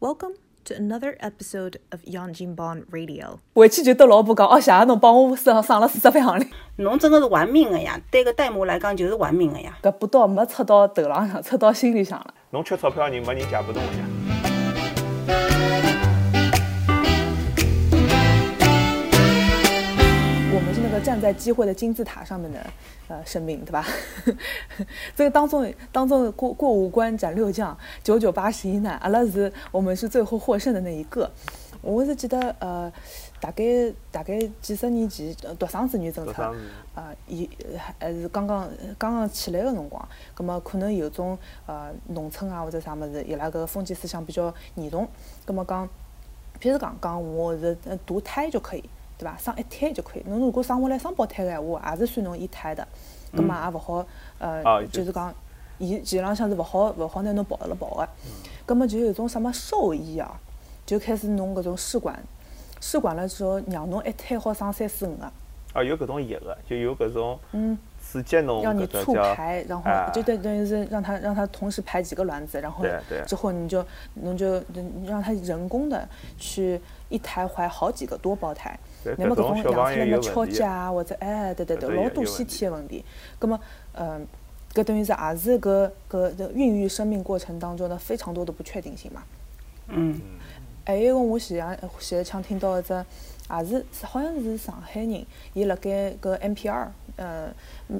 [0.00, 0.34] Welcome
[0.66, 3.40] to another episode of Yang Jin Bon Radio。
[3.52, 6.46] 回去就对老婆讲，哦，谢谢侬帮我省省了四十万钿。
[6.76, 9.76] 侬真的是玩命的呀，对个代母来讲就是玩命的呀。
[9.82, 12.32] 搿把刀没插到头浪向，插到心里向了。
[12.50, 14.04] 侬缺钞票，人没人借不动个呀。
[21.18, 22.64] 站在机会的金字塔上面的
[23.08, 23.84] 呃生命，对吧？
[25.16, 31.28] 这个当中当中过过五关斩六将，九九八十一难，阿拉是我们是最后获胜的那一个。
[31.80, 32.92] 我是记得呃，
[33.40, 33.64] 大概
[34.12, 36.54] 大概几十年前呃独生子女政策
[36.94, 37.48] 啊，伊
[37.98, 45.08] 还是刚刚刚刚起来个辰光，葛么可能有种呃农村啊或者啥物事，伊拉个封建思想比较严重，
[45.44, 45.88] 葛么讲。
[46.60, 48.82] 譬如讲，讲我是呃堕胎就可以，
[49.18, 49.36] 对伐？
[49.36, 50.22] 生一胎就可以。
[50.26, 52.86] 侬如果生下来双胞胎个闲话，也是算侬一胎的，
[53.34, 54.06] 葛末也勿好，
[54.38, 55.34] 呃，啊就是讲，
[55.78, 58.08] 伊基本浪向是勿好勿好拿侬抱了抱个。
[58.64, 60.40] 葛末就有种什么兽医啊，
[60.86, 62.22] 就开始弄搿种试管，
[62.80, 65.24] 试管了之后，让侬一胎好生三四五个，
[65.72, 72.84] 啊，有搿种药个，就有搿种嗯，刺激侬让你促排，然后啊就等等于是让它让它同时排几个卵子，然后
[73.26, 73.84] 之后你就
[74.14, 78.78] 侬就你让它人工的去一胎怀好几个多胞胎。
[79.04, 83.04] 对那么搿种养出来么朋友有问题巧姐啊，或者哎，对对对，老多先天的问题。
[83.38, 83.60] 葛么，
[83.94, 84.26] 嗯，
[84.74, 89.22] 搿等于是也是搿搿搿孕育生命过程当中的非常多的不确定性嘛。
[89.88, 90.20] 嗯，
[90.84, 92.92] 还有一个我前两前一枪听到一只，
[93.50, 95.24] 也是好像是上海人，
[95.54, 97.48] 伊辣盖搿 NPR，呃，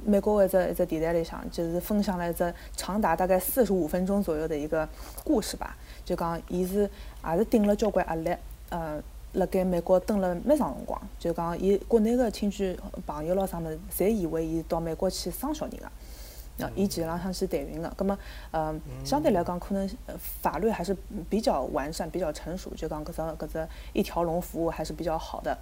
[0.05, 4.87] 美国的一只一只电台里向，就是分享了一只长达大概四十五分钟左右的一个
[5.25, 5.77] 故事吧。
[6.05, 6.89] 就讲伊是
[7.27, 8.35] 也是顶了交关压力，
[8.71, 9.03] 呃，
[9.39, 11.01] 辣盖美国蹲了蛮长辰光。
[11.19, 15.87] 就讲伊国内个亲戚朋友咯啥物事，侪以为伊到美国去生小人个。
[16.61, 18.19] 那，伊其实浪向是代孕的，葛么，
[18.51, 20.93] 呃，相对来讲，可能呃法律还是
[21.31, 25.57] 比较完善、比较成熟，就讲搿只搿只一条龙服务还是比较好的。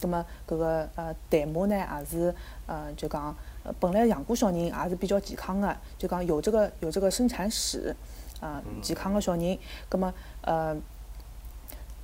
[0.00, 7.94] 葛么，搿个呃代母呢，也是呃就讲呃本来养过小人，也是比较健康的，就讲有这个有这个生产史，
[8.40, 9.58] 啊、健康的小人，
[9.90, 10.10] 葛么
[10.40, 10.74] 呃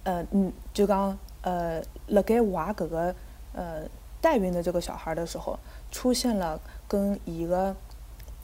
[0.06, 3.14] 呃嗯，就讲呃辣盖怀搿个
[3.52, 3.82] 呃
[4.20, 5.58] 代孕的这个小孩的时候，
[5.90, 7.74] 出现了跟伊个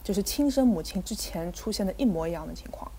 [0.03, 2.91] 就是亲生母亲之前出现的一模一样的情况。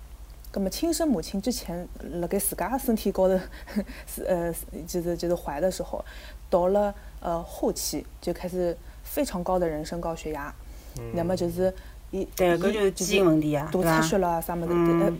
[0.50, 1.86] 葛么亲生母亲之前
[2.20, 3.38] 辣盖自家身体高头
[4.06, 4.54] 是呃
[4.86, 6.02] 就是就是怀的时候，
[6.48, 10.54] 到了呃后期就开始非常高的人身高血压，
[11.12, 11.74] 那么就是
[12.14, 14.72] 伊对搿就是基因问题呀大出血了啊啥物事，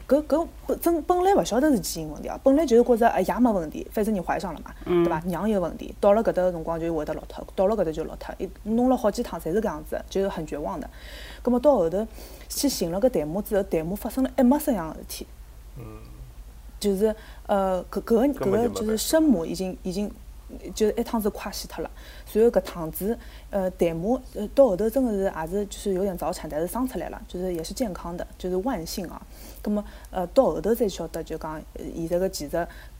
[0.06, 5.20] 搿搿本真本来勿晓得是基因问题啊，本来就是觉着哎爷没问题，反正你怀上了嘛，对伐？
[5.26, 10.88] 娘有问题，到了搿搭个辰光就会得落脱，到了搿搭就落脱，一弄了好几趟侪是搿样子，就是很绝望的。
[11.42, 12.06] 葛么到后头
[12.48, 15.26] 去寻了个代母之后，代母发生了一模三样个事体。
[16.78, 17.14] 就是
[17.46, 20.10] 呃，搿搿个搿个就是生母已经已经
[20.74, 21.90] 就是一趟子快死脱了，
[22.26, 23.18] 随后搿趟子
[23.50, 29.20] 呃代母呃到后头真的是也是就是有点早产，但是生出来了，就是也是健康的，就是万幸啊。
[29.62, 32.58] 葛么呃到后头才晓得就讲呃现在个技术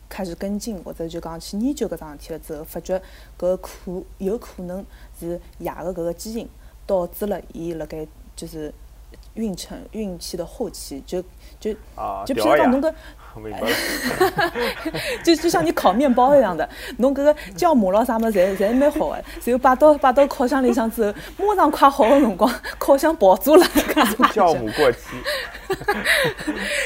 [0.09, 3.01] 开始跟进或者就讲去研究搿桩事体了之后，发觉
[3.39, 4.85] 搿可有可能
[5.19, 6.49] 是爷个搿个基因
[6.87, 8.07] 导致了伊辣盖
[8.37, 8.73] 就是
[9.35, 11.23] 孕程孕期的后期就
[11.61, 12.93] 就啊，就譬如讲侬搿。
[13.37, 13.67] 明白了。
[15.25, 16.69] 就就像你烤面包一样的，
[16.99, 19.25] 侬搿个酵母咯啥么，侪侪蛮好的。
[19.45, 21.05] 然后摆到摆到烤箱里向之
[21.37, 24.99] 后，马上快好个辰光，烤箱爆炸了， 搿种酵母过期，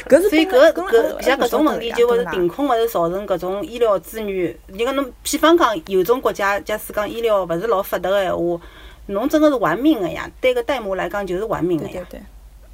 [0.09, 4.57] 搿是所以搿搿像搿种问题就会是顶定控会是造成搿种医疗资源。
[4.69, 8.59] 你讲侬，比方讲有种国家，假使讲医疗勿是老发达个闲话，
[9.09, 10.27] 侬真个是玩命个呀。
[10.41, 11.93] 对个代母来讲就是玩命个呀。
[11.93, 12.23] 对对对，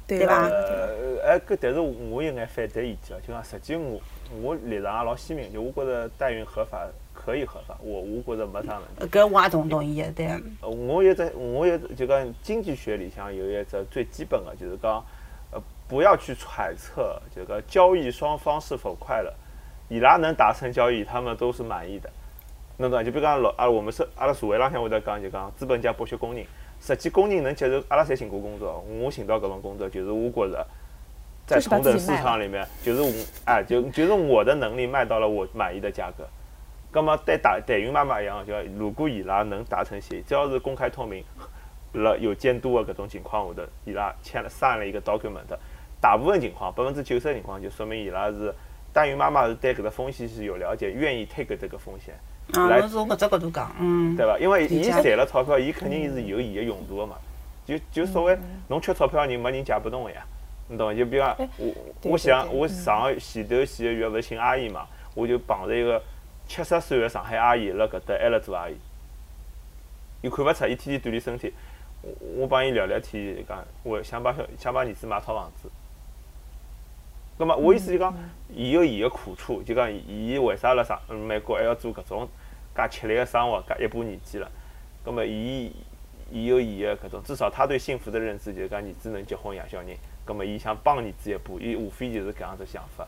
[0.07, 3.99] 对对伐呃，哎，搿但是我有眼反对意见了，就讲实际我
[4.41, 9.17] 我立场也老鲜明，就我觉着代孕合法可以合法，我我觉着没啥问题。
[9.17, 10.27] 搿我也同同意个，对。
[10.61, 15.03] 呃我有只我有就讲经济学里向有一只最基本的，就是讲
[15.51, 19.33] 呃不要去揣测这个交易双方是否快乐，
[19.89, 22.09] 伊拉能达成交易，他们都是满意的。
[22.77, 23.03] 侬懂伐？
[23.03, 26.45] 就比如讲老啊，我们是阿拉社会浪向会得讲，就讲资本家剥削工人，
[26.85, 30.67] 实际工人能接受，阿拉侪寻过工作，我寻到搿份工作，就是我觉着。
[31.47, 33.11] 在同等市场里面，就是我
[33.45, 36.27] 哎，就就是我的能力卖到了我满意的价格。
[36.91, 41.23] 那么对代代孕妈妈一样，就如果伊拉能达成协议，只要是公开透明，
[41.93, 45.55] 了有监督的搿种情况下头，伊拉签了上了一个 document，
[46.01, 48.51] 大部分情况百分之九十的情况就说明伊拉是
[48.91, 52.15] 代孕妈妈是对搿个风险是有了解，愿意 take 这个风险，
[52.53, 54.37] 啊，来侬从搿只角度讲，嗯，对伐？
[54.37, 57.15] 因为伊赚了钞票，伊肯定是有伊个用途的嘛。
[57.65, 58.37] 就就所谓
[58.67, 60.23] 侬缺钞票，人没人借拨侬个呀。
[60.67, 60.93] 你懂伐？
[60.93, 66.01] 就比如讲哎我我想我上个前头几个月勿是寻阿姨嘛，我就碰着一个
[66.47, 68.75] 七十岁个上海阿姨辣搿搭还辣做阿姨，
[70.21, 71.53] 伊看勿出，伊天天锻炼身体。
[72.01, 72.11] 我
[72.41, 75.67] 我帮伊聊聊天，伊讲我想帮小想帮儿子买套房子。
[77.37, 78.15] 葛末我意思就讲，
[78.49, 82.27] 伊有伊个苦处，就讲伊为啥辣上嗯美国还要做搿种
[82.75, 84.49] 介吃力个生活，介一把年纪了。
[85.03, 85.71] 葛末伊
[86.31, 93.05] 伊有伊个搿种，至少他对幸福的认知就是讲儿子能结婚养小人，葛末伊想帮儿子一把，伊无非就是搿样子想法。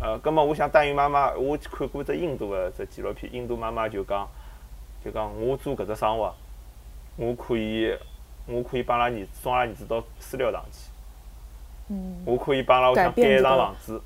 [0.00, 4.28] 呃，葛末我想代孕妈妈，我看过只印度个只纪录片，印度妈妈就讲，
[5.04, 6.32] 就讲我做搿只生活，
[7.16, 7.96] 我可以，
[8.46, 10.90] 我可以帮拉儿子送拉儿子到私疗堂去，
[11.88, 12.22] 嗯。
[12.24, 14.00] 我可以帮拉屋里向盖一幢房子，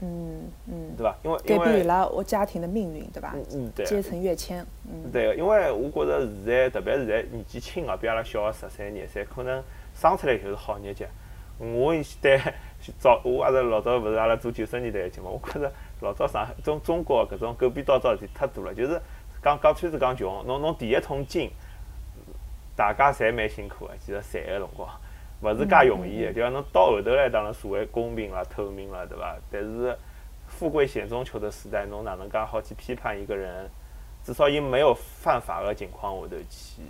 [0.00, 1.16] 嗯嗯，对伐？
[1.22, 3.32] 因为改变伊拉我家庭的命运，对吧？
[3.34, 9.62] 嗯嗯对阶层跃迁，嗯，对个，因为我觉着现在，特别是现在年纪轻个，比阿拉小个十三、廿三，可能
[9.94, 11.06] 生出来就是好日脚。
[11.58, 12.38] 我对
[13.00, 19.00] 早，我阿拉老早勿是阿拉做九十年代个节目，我觉着老早上海中中国搿种狗屁倒灶事体太多了，就是
[19.42, 21.50] 讲讲穿是讲穷，侬侬第一桶金，
[22.76, 24.86] 大家侪蛮辛苦个，其实赚个辰光，
[25.40, 26.32] 勿是介容易个。
[26.32, 29.36] 就讲侬到后头来，当然社会公平了、透明了，对伐？
[29.50, 29.96] 但是
[30.46, 33.68] 富贵险中求的时代，侬哪能介好去批判一个人？
[34.24, 36.82] 至少伊没有犯法个情况下头去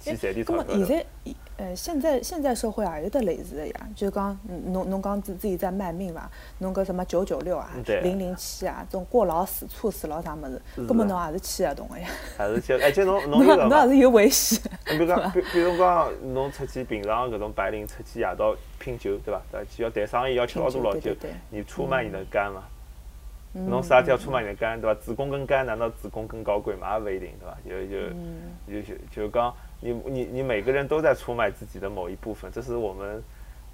[0.00, 0.84] 去赚点钞票。
[0.84, 6.30] 现在，呃，现在现在社会也有得类似的呀，就讲嗯侬侬讲自自己在卖命伐？
[6.58, 7.70] 侬搿什么九九六啊
[8.02, 12.06] 零零七啊，这种过劳死、猝死老啥物事，是根本侬也是签合同个呀，
[12.36, 14.60] 还是去， 而且侬侬侬也是有危险。
[14.84, 19.40] 比如讲，比比如讲，侬出去平常搿种白领出去夜到拼酒，对伐？
[19.50, 19.66] 对伐？
[19.84, 21.14] 要谈生意要吃老多老酒
[21.48, 22.62] 你出卖你的肝嘛？
[23.54, 25.00] 嗯侬啥事体要出卖你的肝，对伐？
[25.00, 26.98] 子宫更肝，难道子宫更高贵嘛？
[26.98, 27.56] 也勿一定，对伐？
[27.66, 33.22] 就就嗯就就就讲，你你你每个人都在出卖自己的某一部分，这是我们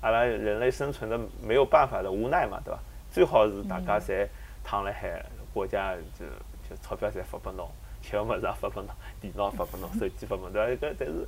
[0.01, 2.81] 阿拉人类生存的没有办法的无奈嘛，对伐？
[3.11, 4.27] 最好是大家侪
[4.65, 6.27] 躺辣海，国家就
[6.69, 7.69] 就钞票侪发拨侬，
[8.03, 8.91] 吃个物事也发拨侬，
[9.21, 10.87] 电脑发拨侬， 手机发拨侬，对伐？
[10.87, 11.27] 搿但是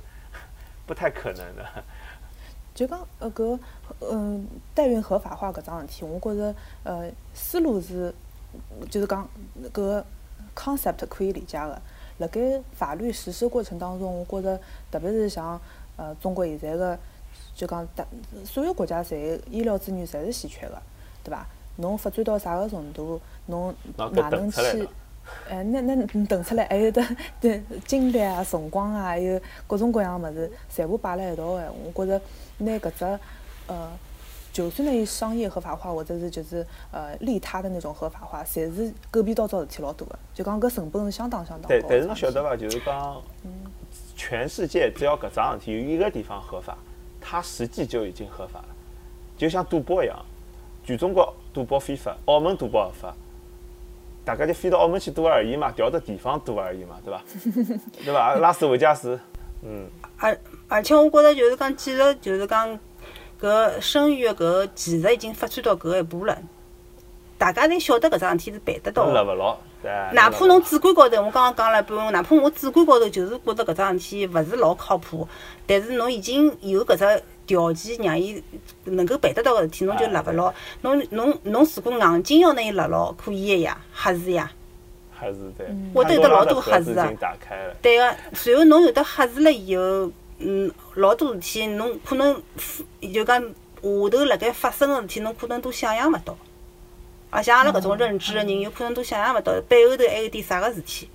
[0.85, 1.65] 不太可能的。
[2.73, 3.57] 就讲呃搿
[4.01, 8.13] 嗯代孕合法化搿桩事体，我觉着呃思路是
[8.89, 9.25] 就是讲
[9.65, 10.05] 搿个
[10.53, 11.81] concept 可以理解个。
[12.17, 14.59] 辣盖法律实施过程当中，我觉着
[14.91, 15.59] 特别是像
[15.97, 16.97] 呃中国现在个
[17.53, 18.05] 就讲大
[18.43, 20.81] 所有国家侪医疗资源侪是稀缺个，
[21.23, 21.45] 对伐？
[21.77, 24.87] 侬发展到啥个程度，侬哪能去？
[25.49, 27.03] 哎，那那你等出来还有得
[27.41, 32.21] 对精力啊、辰光啊，还有各种各样物事，全部摆辣一道个我觉着
[32.59, 33.19] 拿搿只
[33.67, 33.91] 呃，
[34.55, 41.81] 就算拿伊商业合法化，或者是就是呃利他的那种合法化，侪是狗屁倒灶事体老多个，就讲搿成本是相当相当高的。
[41.81, 42.55] 但但是侬晓得伐？
[42.55, 43.21] 就是讲，
[44.15, 46.77] 全世界只要搿桩事体有一个地方合法，
[47.19, 48.67] 它实际就已经合法了。
[49.37, 50.17] 就像赌博一样，
[50.85, 53.13] 全中国赌博非法，澳门赌博合法，
[54.23, 57.21] 大家就飞到澳门去赌而已嘛，调个地方赌而已嘛，对伐？
[58.05, 58.35] 对伐？
[58.35, 59.19] 拉斯维加斯，
[59.63, 59.85] 嗯，
[60.17, 62.79] 而而且我觉得就是讲，其实就是讲
[63.45, 66.35] 搿生育搿个技术已经发展到搿个一步了，
[67.37, 69.13] 大家侪晓得搿桩事体是办得到的。
[69.13, 69.91] 勒勿牢，对。
[70.13, 75.27] 哪怕侬主观高头，我刚刚讲了半，哪怕我主观高头就是觉着搿桩事体勿是老靠谱，
[75.67, 78.43] 但是侬已经有搿只条件让伊
[78.85, 80.51] 能够办得到个事体，侬就勒勿牢。
[80.81, 84.51] 侬侬侬如果硬劲要拿伊勒牢，可以个呀，瞎子呀。
[85.13, 87.07] 还是对，我得有得老多盒盒子啊。
[87.79, 92.41] 对个，随后侬有得瞎子了以后，嗯，老多事体侬可能
[93.13, 93.49] 就讲下
[93.81, 96.37] 头辣盖发生个事体，侬可能都想象勿到。
[97.29, 101.09] 啊像阿拉搿种认知个人，有可能都想象勿到背后头还有点啥个事体，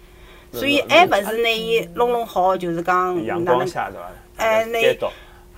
[0.53, 3.67] 所以还勿是拿伊弄弄好，就是讲哪能？
[4.37, 5.13] 哎那该到。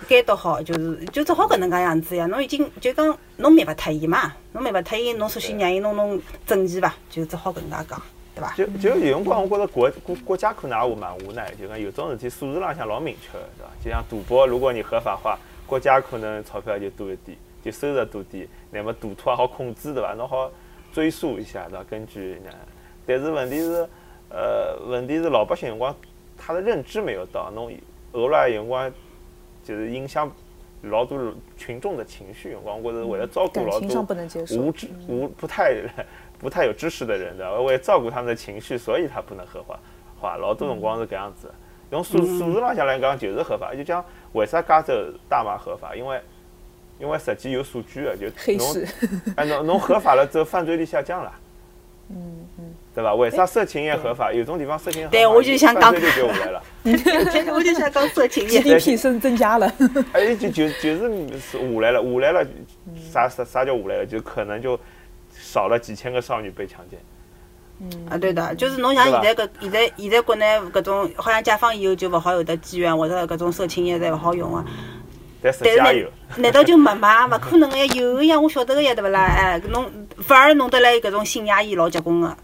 [0.09, 2.27] 监督好，就是就只好搿能介样子呀。
[2.27, 8.03] 侬已经就讲侬灭勿脱伊嘛，侬灭勿脱伊，侬首先让伊弄弄整齐伐，就只好搿能介讲，
[8.35, 8.55] 对伐？
[8.55, 13.71] 就就有辰光，我觉着国国国家可能也蛮无奈，就讲有种事体数字浪向老明确的，对伐？
[13.85, 20.15] 就像赌博，如果你合法化，国家可能钞票就多一点，就收入多点，那么赌徒也好控制，对伐？
[20.15, 20.51] 侬好
[20.93, 21.85] 追溯一下，对伐？
[21.85, 22.51] 根据那，
[23.07, 23.89] 但是问题是，
[24.31, 25.95] 呃，问题是老百姓辰光
[26.37, 27.73] 他的认知没有到，侬
[28.13, 28.93] 额外有辰光
[29.63, 30.31] 就是影响
[30.83, 34.07] 老多群众的情绪，辰光我觉着为了照顾老多
[34.59, 35.75] 无知无不太
[36.43, 39.79] 不太有知识的人的，为了照顾他们的情绪，所以他不能合法
[40.21, 40.37] 化。
[40.37, 41.55] 老多辰光是搿样子的。
[41.93, 44.93] 用数数字浪向来讲就是合法，就讲为啥加州
[45.29, 45.95] 大麻合法？
[45.95, 46.21] 因为
[46.99, 48.89] 因为实际有数据的，就侬黑市，
[49.37, 51.33] 哎侬侬合法了之后犯罪率下降了。
[52.11, 53.15] 嗯嗯，对吧？
[53.15, 54.33] 为啥色情也合法？
[54.33, 56.63] 有种地方色情合法，对我就想讲犯罪就下来了。
[57.55, 58.61] 我就想讲色情业。
[58.61, 59.73] GDP 增增加了。
[60.13, 62.47] 哎，就就就是是下来了，下来了，
[63.11, 64.07] 啥啥啥叫下来了？
[64.07, 64.79] 就可能就
[65.53, 66.99] 少了几千个少女被强奸。
[68.09, 74.65] 啊，对的，就是侬像现在搿现在现在国内搿种好像解放以后就勿好有得妓院或者搿种色情业侪勿好用啊。
[75.43, 77.27] 但是难际也有，难道就没嘛？
[77.27, 79.21] 勿可能个呀，有个呀，我晓得个呀，对勿啦？
[79.25, 82.37] 哎，侬反而弄得来搿种性压抑老结棍个。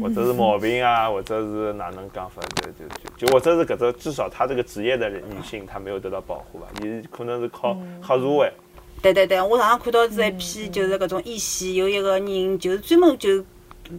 [0.00, 2.40] 或者是毛病啊，或者是哪能讲法？
[2.54, 6.68] 就就就就或者是搿种至少他这个职业的女性，她没有得到保护吧？
[6.82, 8.52] 伊可能是靠黑社会。
[9.02, 13.44] 对对对，我上趟看到是一篇就是搿种一线有一个人就是专门就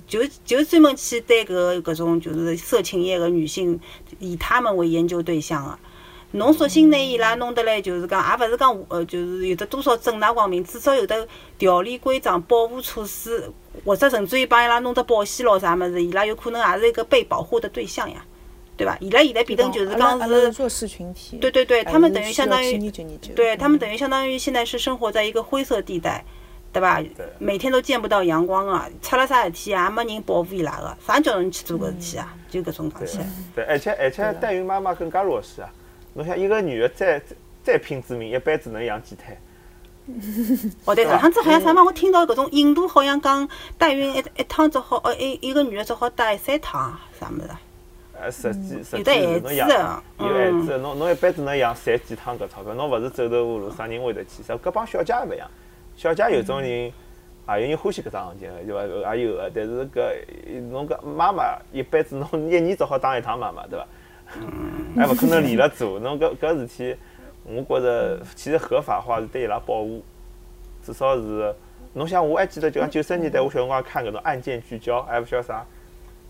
[0.07, 3.77] 就就专门去对搿个搿种就是色情业个女性，
[4.19, 5.77] 以她们为研究对象个。
[6.36, 11.27] 侬索性拿伊拉弄得来，就是讲，也勿是讲呃，就是有得多少正大光明，至少有得
[11.60, 13.51] 条例规章、保护措施，
[13.86, 18.25] 或者甚至于帮伊拉弄得保险咯啥物事，伊拉有可能也是一个被保护的对象呀，
[18.75, 18.98] 对伐？
[19.00, 21.38] 伊拉现在变成就是讲是弱势群体。
[21.38, 22.92] 对对对，他们等于相当于。
[23.36, 26.25] 对他们等于于相当于现在是生活在一个灰色地带，
[26.72, 27.00] 对吧？
[27.15, 32.36] 对每天都见不到阳光啊，出了啥事体也没人保护伊拉个，啥叫侬去做搿事体啊？
[32.50, 33.27] 就搿种讲对起来。
[33.56, 35.70] 对，而且而且代孕妈妈更加弱势啊！
[36.15, 39.38] 侬想一个女的再再再拼致命，一辈子能养几胎。
[40.86, 47.50] 哦，对，上趟子好像啥嘛，我听到搿种印度好像讲代孕一一趟只好，哦，一一个女的只好带三趟啊，啥物事
[48.24, 48.25] 啊？
[48.25, 54.42] 呃，实际实有际的孩子是侬养的，有孩嗯子，侬侬一辈子能养赚几趟搿钞票，侬勿是走投无路，啥人会得去？
[54.42, 55.50] 啥搿帮小姐也勿一样，
[55.96, 56.94] 小姐有种人也
[57.48, 59.15] 有人欢喜搿桩行情个，对伐？
[59.15, 63.86] 也有个，但是搿侬搿妈妈一辈子侬一年只好当一趟妈妈，对伐？
[64.96, 66.98] 还勿可能连了做，侬搿搿事体，
[67.46, 70.01] 我觉着其实合法化是对伊拉保护，
[70.82, 71.53] 至少是。
[71.96, 75.63] 侬像，我还记得就讲九十年代，我小辰光看搿种案件聚焦，还勿晓得啥，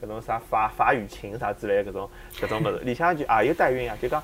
[0.04, 4.22] 搿种啥法法语情啥之类的搿种搿种物事， 里向就也有代孕啊，就讲，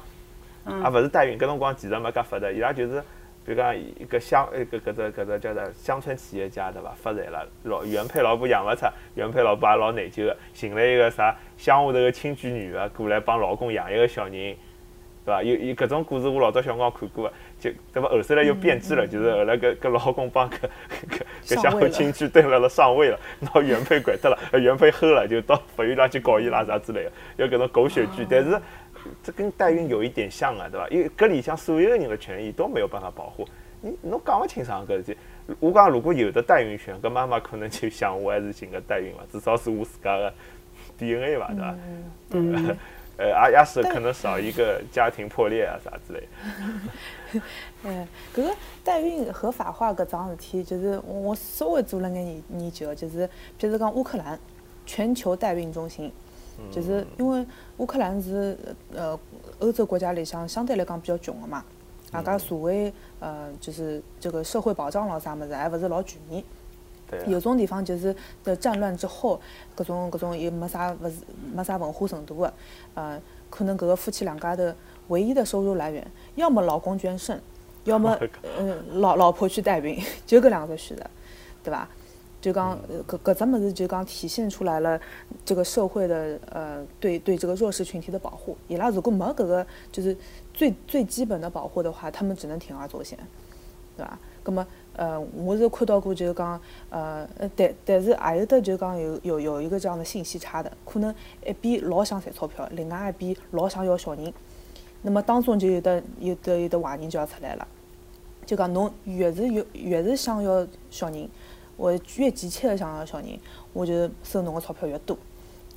[0.65, 3.00] 也勿是代孕，搿辰光技术没介发达，伊拉就是，
[3.45, 6.93] 比如讲一个乡呃搿搿只搿只叫啥乡村企业家对伐？
[7.01, 14.55] 发财了，老原配老婆养勿出，原配老婆也老内疚个，寻了一个啥乡下头个亲眷女个过来帮老公养一个小人。
[15.25, 15.43] 对伐？
[15.43, 18.09] 有有搿种故事，我老早小辰光看过个，就对伐？
[18.09, 20.55] 后头来又变质了，就是后来搿搿老公帮搿
[21.45, 28.25] 搿搿乡下亲戚对了了上位了，拿原配拐脱了，呃原配齁了，就到法院上去告伊拉啥之类的，有搿种狗血剧。
[28.29, 28.59] 但是
[29.23, 30.87] 这跟代孕有一点像啊，对伐？
[30.89, 33.47] 因为搿里向所有人的权益都没有办法保护，
[33.81, 35.17] 你侬讲勿清爽搿事体。
[35.59, 40.33] 我讲如果有的代孕权，搿妈妈可能就想我还是寻个代孕伐，至少是我自家的
[40.97, 41.75] DNA 吧，对伐？
[42.31, 42.77] 嗯，
[43.17, 46.27] 呃，也也是可能少一个家庭破裂啊啥之类的。
[47.83, 53.27] 哎， 搿个代孕合法化搿桩事体，就是我我稍微做了眼研研究，就是
[53.59, 54.39] 譬如讲乌克兰
[54.86, 56.12] 全球代孕中心，
[56.71, 57.45] 就是因为
[57.77, 58.57] 乌克兰是
[58.93, 59.17] 呃
[59.59, 61.63] 欧洲国家里向相对来讲比较穷个嘛，
[62.13, 66.43] 外加社会呃就是这个社会保障咯啥物事还勿是老全面。
[67.09, 69.39] 对啊，有种地方就是在战乱之后，
[69.75, 71.15] 搿种搿种也没啥勿是
[71.53, 72.53] 没啥文化程度的，
[72.93, 73.19] 呃，
[73.50, 74.75] 可能搿个夫妻两家的
[75.09, 77.39] 唯一的收入来源，要么老公捐肾，
[77.83, 78.17] 要么
[78.57, 81.03] 嗯老老婆去代孕， 就搿两个选择，
[81.63, 81.87] 对伐？
[82.41, 84.97] 就讲呃搿搿只物事就讲体现出来了
[85.43, 88.55] 这个社会的呃对对这个弱势群体的保护。
[88.69, 90.15] 伊拉如果没搿个就是
[90.53, 93.19] 最最基本的保护的话，他们只能铤而走险，
[93.97, 94.17] 对伐？
[94.41, 101.13] 葛么呃，我是看到过就是讲呃呃，但但是也有的就讲有有有一个这样的信息差的，可能
[101.45, 104.33] 一边老想赚钞票，另外一边老想要小人，
[105.01, 107.67] 那么当中就有的有的有的坏人就要出来了，
[108.45, 111.29] 就讲侬越是越越是想要小人，
[111.77, 113.39] 我越急切的想要小人，
[113.71, 115.17] 我就收侬个钞票越多。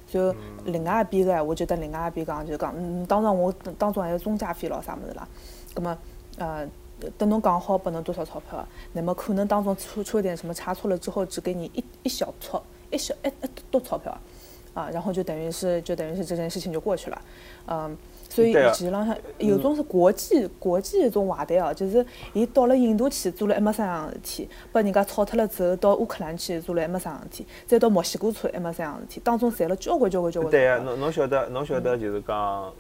[0.09, 5.27] 就另外一边个，我就得另外一边讲，就讲，嗯，当然我当中还有中介费咯啥物事啦。
[5.73, 5.97] 葛么，
[6.37, 6.69] 呃，
[7.17, 14.15] 等侬讲好拨侬多少钞票，那么可能当中出出了点什么差错了之后，只给你一一小撮一小一一多钞票，
[14.75, 17.23] 啊，然后就等于是就等于是这件事情就过去了，
[17.69, 17.97] 嗯。
[18.35, 18.73] 所以对啊。
[18.73, 30.51] 实际浪向有种是国际国际一种坏蛋哦，就是伊到了印度去做了一没啥样事体，把人家炒脱了之后，到乌克兰去做了一没啥样事体，再到墨西哥去一没啥样事体，当中赚了交关交关交关。
[30.51, 32.73] 对啊，侬侬晓得侬晓得就是讲，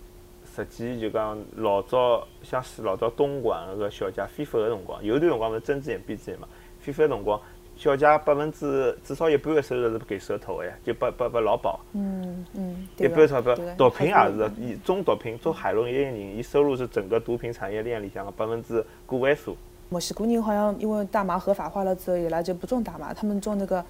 [0.56, 6.48] 实际就讲老早像是老早东莞搿个小姐非法个辰光，有段辰光勿是睁只眼闭只眼嘛，
[6.80, 7.40] 非法个辰光，
[7.82, 11.80] 小姐百分之至少一半的收入是给蛇头个呀，就拨拨拨劳保。
[11.94, 19.56] 嗯嗯，一半钞票，毒品也是的，以中毒品做海洛因的人，伊收入是整个毒品产业链里向的百分之个位数。
[19.88, 23.84] 墨西哥人好像因为大麻合法化了之后，伊拉就不种大麻，他们种那个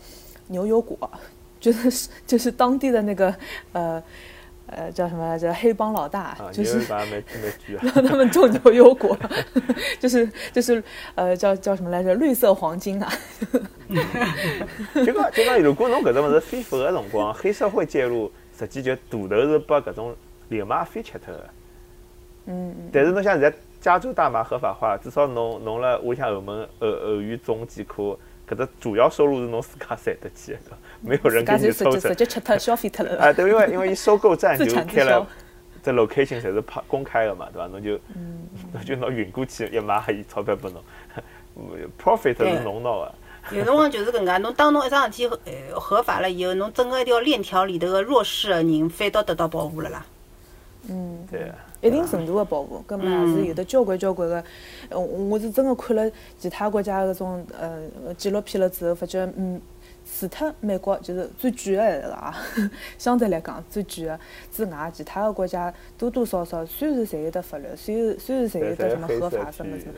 [0.47, 0.99] 牛油果，
[1.61, 3.35] 就是就是当地的那个
[3.73, 4.03] 呃
[4.77, 5.53] 呃叫什么来着？
[5.55, 6.81] 黑帮老大，啊，就是。
[7.95, 9.17] 让他们种牛油果，
[9.99, 10.83] 就是就是
[11.15, 12.15] 呃叫叫什么来着？
[12.15, 13.13] 绿色黄金啊，
[14.95, 20.15] 就讲就讲，如果侬搿种物事非法个辰光，黑社会介入，实际就大头是把搿种
[20.49, 21.45] 流氓非吃脱个。
[22.47, 28.19] 嗯但是侬像现在加州大麻合法化，至少侬侬辣屋里向后门后后院种几棵，
[28.53, 30.57] 搿只主要收入是侬自家赚得起？
[31.01, 32.15] 没有人给你自家就直抽成接直。
[32.15, 33.19] 接吃脱消费脱了。
[33.19, 35.27] 啊，对，因为因为伊收购站就开了
[35.83, 37.67] 这 location 侪是拍公开的嘛，对伐？
[37.67, 40.81] 侬就嗯侬就拿运过去一买，伊钞票拨侬
[42.01, 43.15] ，profit 是侬拿的。
[43.51, 50.07] 有辰光就是搿能介，侬当侬一桩事体合呃合法了以后，侬整个一条链条里头个弱势个人反倒得到保护了啦。
[50.89, 51.51] 嗯，对，
[51.83, 54.43] 一定程度的保护，根本也是有的交关交关的。
[54.89, 59.61] 呃，我是真的看了其他国家的搿种呃纪录片了之后，发觉嗯，
[60.05, 62.35] 除脱美国就是最贵的一个啊，
[62.97, 64.19] 相对来讲最贵的
[64.53, 69.95] 之外，其他的国家多多少少虽然侪有得法律，虽然虽然侪有得什么合法什么什么，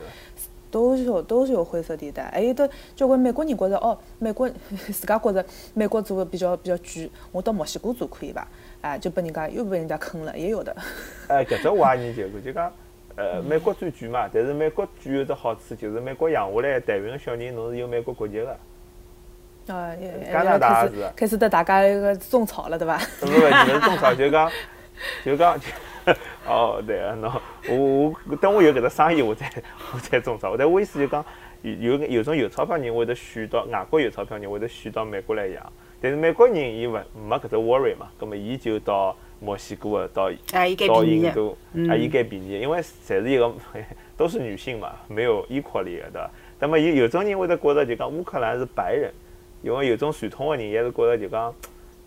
[0.71, 4.49] 都是有都是有灰色地带，还有的交关美国人觉着哦，美国
[4.91, 8.47] 自家觉着美国做的比较比较贵，我到墨西哥做可以伐？
[8.81, 10.75] 啊，就被人家又被人家坑了，也有的。
[11.27, 12.71] 哎，搿只我也研究过，就讲，
[13.15, 18.51] 呃，美国最贵嘛，但是美国贵有只好处就是美国养下来代孕个小人，侬是有美国国籍个，
[19.73, 22.99] 啊，也也加拿大开是始开始得大家一个种草了，对伐？
[23.19, 24.51] 不不，你们是种草就讲，
[25.23, 25.59] 就讲，
[26.47, 27.31] 哦，对个，侬
[27.69, 29.51] 我我等我有搿只生意，我再
[29.93, 30.55] 我再种草。
[30.57, 31.23] 但我意思就讲，
[31.61, 41.03] 有有有种有钞票人会得选到外国有钞票人会得选到美国来养，但是美国人伊勿没搿只 worry 嘛，葛末伊就到墨西哥个到哎，到。
[41.03, 41.57] 印度，
[41.89, 43.51] 啊，伊该便宜，因为侪是一个
[44.15, 46.31] 都是女性嘛，没有 equally 的，对伐？
[46.59, 49.11] 那么有有种人会得觉着就讲乌克兰是白人，
[49.61, 51.53] 因为有种传统的人也是觉着就讲，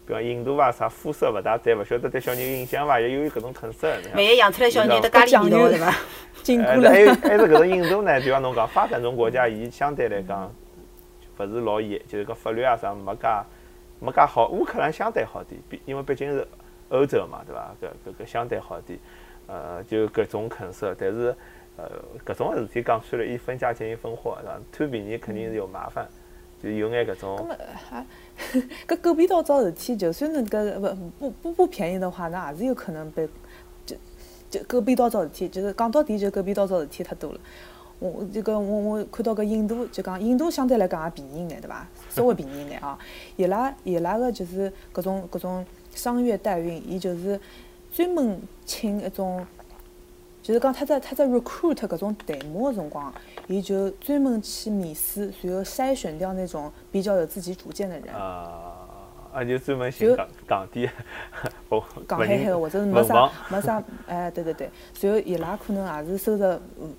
[0.09, 2.99] 比方印度啊啥肤色勿大对，勿晓得对小人有影响伐？
[2.99, 4.01] 也有搿种 concern。
[4.15, 5.85] 万一养出来小人得咖喱味道，对伐？
[5.93, 5.95] 呃，
[6.43, 7.01] 禁锢了还。
[7.01, 10.51] 有还是搿种印度呢，比方侬讲发展中国家，伊相对来讲
[11.37, 13.29] 勿是老严，就是讲法律啊啥没介
[14.01, 14.49] 没介好。
[14.49, 16.49] 乌克兰相对好点，毕因为毕竟是
[16.89, 17.71] 欧洲嘛，对伐？
[17.83, 18.99] 搿搿搿相对好点，
[19.47, 21.37] 呃，就搿种肯色，但是
[21.77, 21.85] 呃
[22.25, 24.59] 搿种事体讲穿了，一分价钱一分货，是伐？
[24.73, 26.09] 贪便宜肯定是有麻烦，
[26.63, 27.47] 就有眼搿种。
[28.87, 33.29] 搿狗皮倒灶事体，就算那个不不不不便宜的话，那也是有可能被
[33.85, 33.97] 就
[34.51, 37.41] 就狗皮倒灶事体，就是讲到底就狗皮倒灶事体太多了。
[37.99, 41.87] 我这个我我看到搿印度就讲印度相对来讲也便宜一眼，对伐？
[42.11, 42.99] 稍微便宜一眼啊。
[43.37, 47.41] 伊拉伊拉个就是搿种搿种商业代孕，伊就是
[47.93, 49.47] 专门请一种。
[50.49, 53.13] 就是讲他在他在 recruit 搿种队伍的辰光，
[53.49, 58.15] 伊就专门去面试，然后筛选掉那种比较有自己主见的人。
[58.15, 58.73] 啊，
[59.31, 60.89] 啊就专门寻就港港地，
[61.69, 64.71] 不讲嘿嘿，或者是没啥没啥， 哎，对对对，
[65.03, 66.43] 然后伊拉可能也是收入，
[66.81, 66.95] 嗯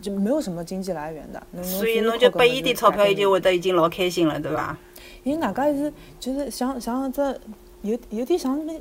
[0.00, 1.62] 就没有什么经济来源的。
[1.62, 4.74] 所以侬就拨伊点钞票，伊就会得已经老开心了，对伐？
[5.24, 7.38] 因为外加是就是像像这
[7.82, 8.80] 有有点像那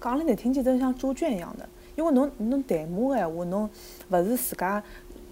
[0.00, 1.68] 讲了难听点，真像猪圈一样的。
[1.96, 3.70] 因为侬侬代码个闲话，侬
[4.10, 4.82] 勿是自家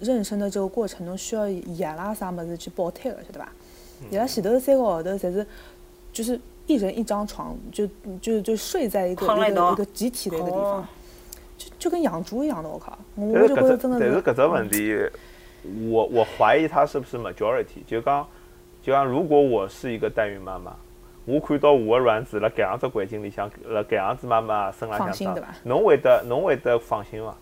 [0.01, 3.49] 妊娠的这个过程，侬需要药啦啥物事去保胎个，晓得伐？
[4.09, 5.45] 伊拉前头三个号头侪是
[6.13, 7.87] 就是一人一张床，就
[8.21, 10.87] 就就睡在一个一个一个集体的一个地方哦，
[11.57, 12.69] 就就跟养猪一样的。
[12.69, 15.09] 我靠，我就觉得真的是但是搿只问题，
[15.91, 17.83] 我我怀疑它是不是 majority。
[17.85, 18.25] 就讲，
[18.81, 20.75] 就讲，如果我是一个代孕妈妈，
[21.29, 27.37] 我看到我的卵子辣搿样子环境里向，辣搿样子妈妈身浪向长侬会得侬会得放心伐？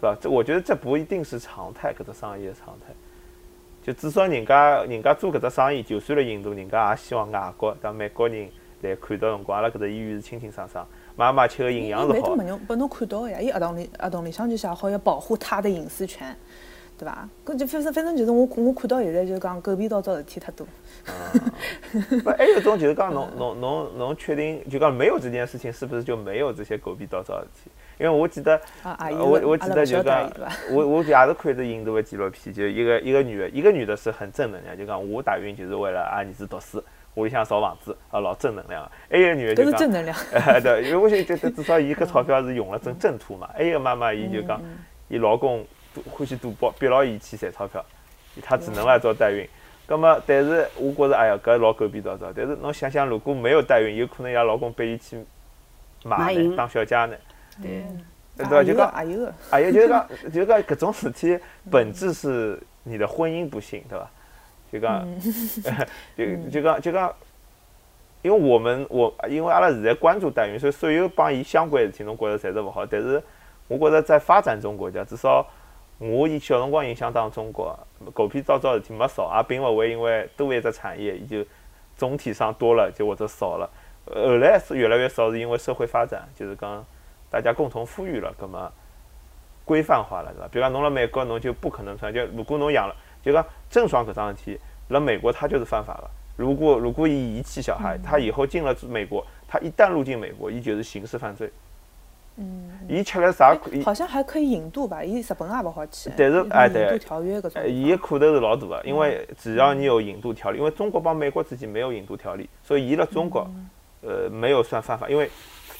[0.00, 0.18] 对伐？
[0.20, 2.94] 这我觉得这不一定是常态，搿只生意的常态。
[3.82, 8.48] 就至少人家人家做搿只生意，就算辣印度，人家也希望外国当美国人
[8.80, 12.44] 来看到辰光，阿拉搿只医院是清清爽爽，妈妈吃个营养是好没得没。
[12.44, 16.34] 侬拨侬看到个呀，伊合同里合同里向就写好要保护他的隐私权，
[17.04, 17.28] 对伐？
[17.44, 20.66] 搿就反正反正就是我我看到现在就讲狗屁倒灶事体太多。
[22.22, 27.70] 不，还有一种就是讲侬侬侬侬确定就讲没有这件事情，是不是就没有这些狗屁倒灶的事体？
[27.98, 28.60] 因为我记得，
[29.18, 30.28] 我我记得就讲
[30.72, 36.82] 我我也是看着印度的纪录片，就一个一个女的，一个女的是很正能量，就讲我打晕就是为了啊儿子读书，
[37.14, 38.90] 屋里向造房子，啊老正能量的。
[39.10, 40.16] 还有一个女的搿就是讲，正能量。
[40.32, 43.48] 呃对，因为我就觉得至少伊搿钞票是用了正正途嘛。
[43.54, 44.60] 还有一个妈妈，伊就讲，
[45.08, 45.68] 伊老公赌
[46.10, 47.84] 欢喜赌博，逼牢伊去赚钞票，
[48.42, 49.46] 他只能来做代孕。
[49.86, 52.32] 葛么，但是我觉着，哎呀，搿老狗屁倒灶。
[52.34, 55.22] 但是侬想想，如果没有代孕，有可能伊拉老公逼伊去
[56.02, 57.14] 买呢，当小姐呢，
[57.62, 57.84] 对，
[58.36, 58.64] 对伐？
[58.64, 61.38] 就讲，也有个，哎呀，就是讲， 就是讲搿种事体
[61.70, 64.08] 本质是你的婚姻不幸，对伐？
[64.72, 65.06] 就讲，
[66.16, 67.14] 就就讲就讲，
[68.22, 72.86] 因为我们我因为阿拉现在关注代孕，所以所有帮伊相关的事体，侬觉着侪是勿好。
[72.86, 73.22] 但是
[73.68, 75.46] 我觉着在发展中国家，至少
[75.98, 77.78] 我以小辰光印象当中国
[78.12, 81.44] 狗屁糟糟事体没少，也并勿会因为多一只产业，伊就
[81.96, 83.70] 总体上多了就或者少了。
[84.06, 86.84] 后来是越来越少，是因为社会发展，就是讲
[87.30, 88.70] 大家共同富裕了，葛么
[89.64, 90.48] 规范化了，对伐？
[90.48, 96.10] 比如讲侬辣美国，侬就不可能穿，就如果侬养了，就讲郑爽搿桩事体，辣美国它就是犯法了。
[96.36, 101.48] 如果如果伊遗弃小孩，他以后进了美国，他一旦入境美国，伊就是刑事犯罪。
[102.36, 105.04] 嗯，伊吃了啥好像还可以引渡吧？
[105.04, 106.10] 伊日本也勿好去。
[106.16, 107.68] 但是哎对引渡，条约搿种呃，。
[107.68, 113.48] 伊个苦头是老大的，因为只要你有引渡条例，因为中国帮美国之间没有引渡条例，所以伊辣中国，
[114.02, 115.30] 呃，没有算犯法，因为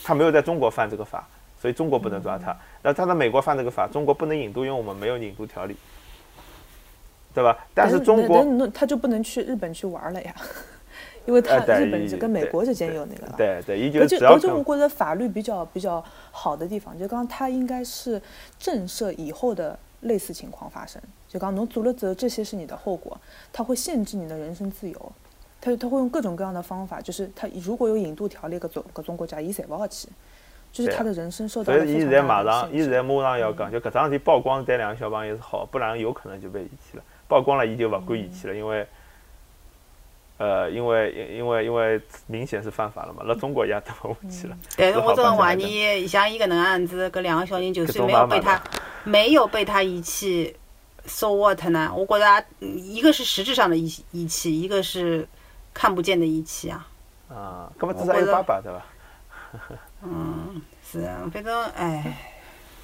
[0.05, 1.27] 他没有在中国犯这个法，
[1.59, 2.57] 所以中国不能抓他。
[2.83, 5.75] 那他在美国犯这个法，中国不能引渡，因为我们没有引渡条例，
[7.35, 7.59] 对吧？
[7.75, 10.33] 但是中国但是他就不能去日本去玩了呀，
[11.27, 13.35] 因为他日本是跟美国之间有那个了。
[13.37, 18.21] 对对，伊搿就就只要跟搿就我觉得法律比较比较好的地方，就刚他应该是
[18.59, 21.01] 震慑以后的类似情况发生。
[21.29, 23.19] 就刚侬做了之后，这些是你的后果，
[23.53, 25.13] 他会限制你的人身自由。
[25.61, 30.09] 他他会用各种各样的方法，就是他如果有引渡条例，各种各种国家伊侪勿好去，
[30.71, 37.03] 就是他的人生受到所以伊现在马上，伊现在马上要讲，就搿桩事体曝光对两个小朋友是好，不然有可能就被遗弃了。
[37.27, 38.87] 曝光了，伊就勿管遗弃了，因为，
[40.37, 44.57] 呃，因为因因为因为明显是犯法了嘛，那中国也得不下去了。
[44.77, 48.63] 但是我真的怀疑，像伊搿能样子，搿两个小人就搿算没有被他的
[49.05, 50.57] 没有被他遗弃
[51.07, 55.27] ，so what 呢，我觉得啊一个是实质上的遗遗弃，一个是
[55.73, 56.89] 看不见的遗弃啊。
[57.29, 58.83] 啊，搿么至少有爸爸对伐？
[60.03, 62.19] 嗯，是啊，反正哎，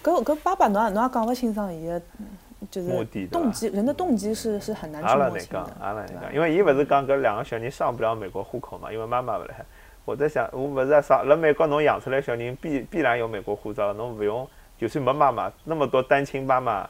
[0.05, 2.27] 搿搿爸爸侬也侬也讲勿清爽伊个嗯
[2.71, 9.65] 就是目的动机，人的动机是是很难去阿拉来讲摸清的，，对吧阿拉来讲，因为伊勿是讲搿两个小人上不了美国户口嘛，因为妈妈勿辣海。
[10.05, 16.89] 我在想，我勿是在上辣美国侬养出来小人必必然有美国护照，侬勿用，就算没妈妈，那么多单亲妈妈，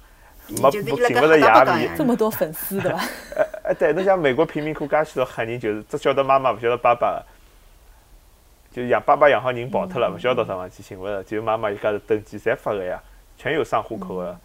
[0.48, 1.90] 没寻勿着爷。
[1.98, 3.00] 这么多粉丝对吧？
[3.64, 7.26] 哎，对，侬像美国贫民窟介许多黑人，就是只晓得妈妈，勿晓得爸爸的，
[8.72, 13.02] 就养爸爸养好人跑脱了，勿晓得啥地方去寻勿着，只有妈妈一家头登记侪发个呀，
[13.36, 14.36] 全有上户口个。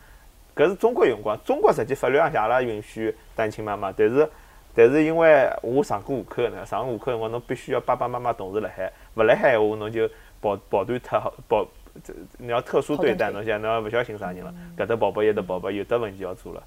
[0.55, 4.29] 搿是中国有辰光，中国实际法律上向阿拉允许单亲妈妈，但是
[4.73, 10.09] 但是因为我上过户口个呢，上户口辰光侬必须要爸爸妈妈同时辣海，勿辣海闲话侬就
[10.41, 11.67] 跑跑断脱好跑。
[12.03, 16.61] 这你要特殊对待，侬想侬要勿晓得寻啥人了，搿搭宝宝，埃搭宝宝，有的问题要做了，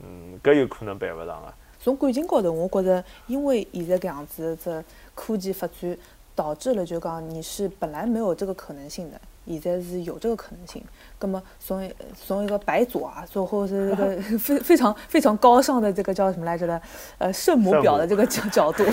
[0.00, 1.52] 嗯，搿有可能办勿上个。
[1.78, 4.82] 从感情高头，我觉着，因为现在搿样子这
[5.14, 5.94] 科技发展，
[6.34, 10.82] 导致了就讲你是本来没有这个可能性的，现在是有这个可能性。
[11.20, 16.82] 那么从从一个白左啊，最后是这个 非非常非常高尚的这个叫什么来着的，
[17.18, 18.84] 呃，圣母婊的这个角角度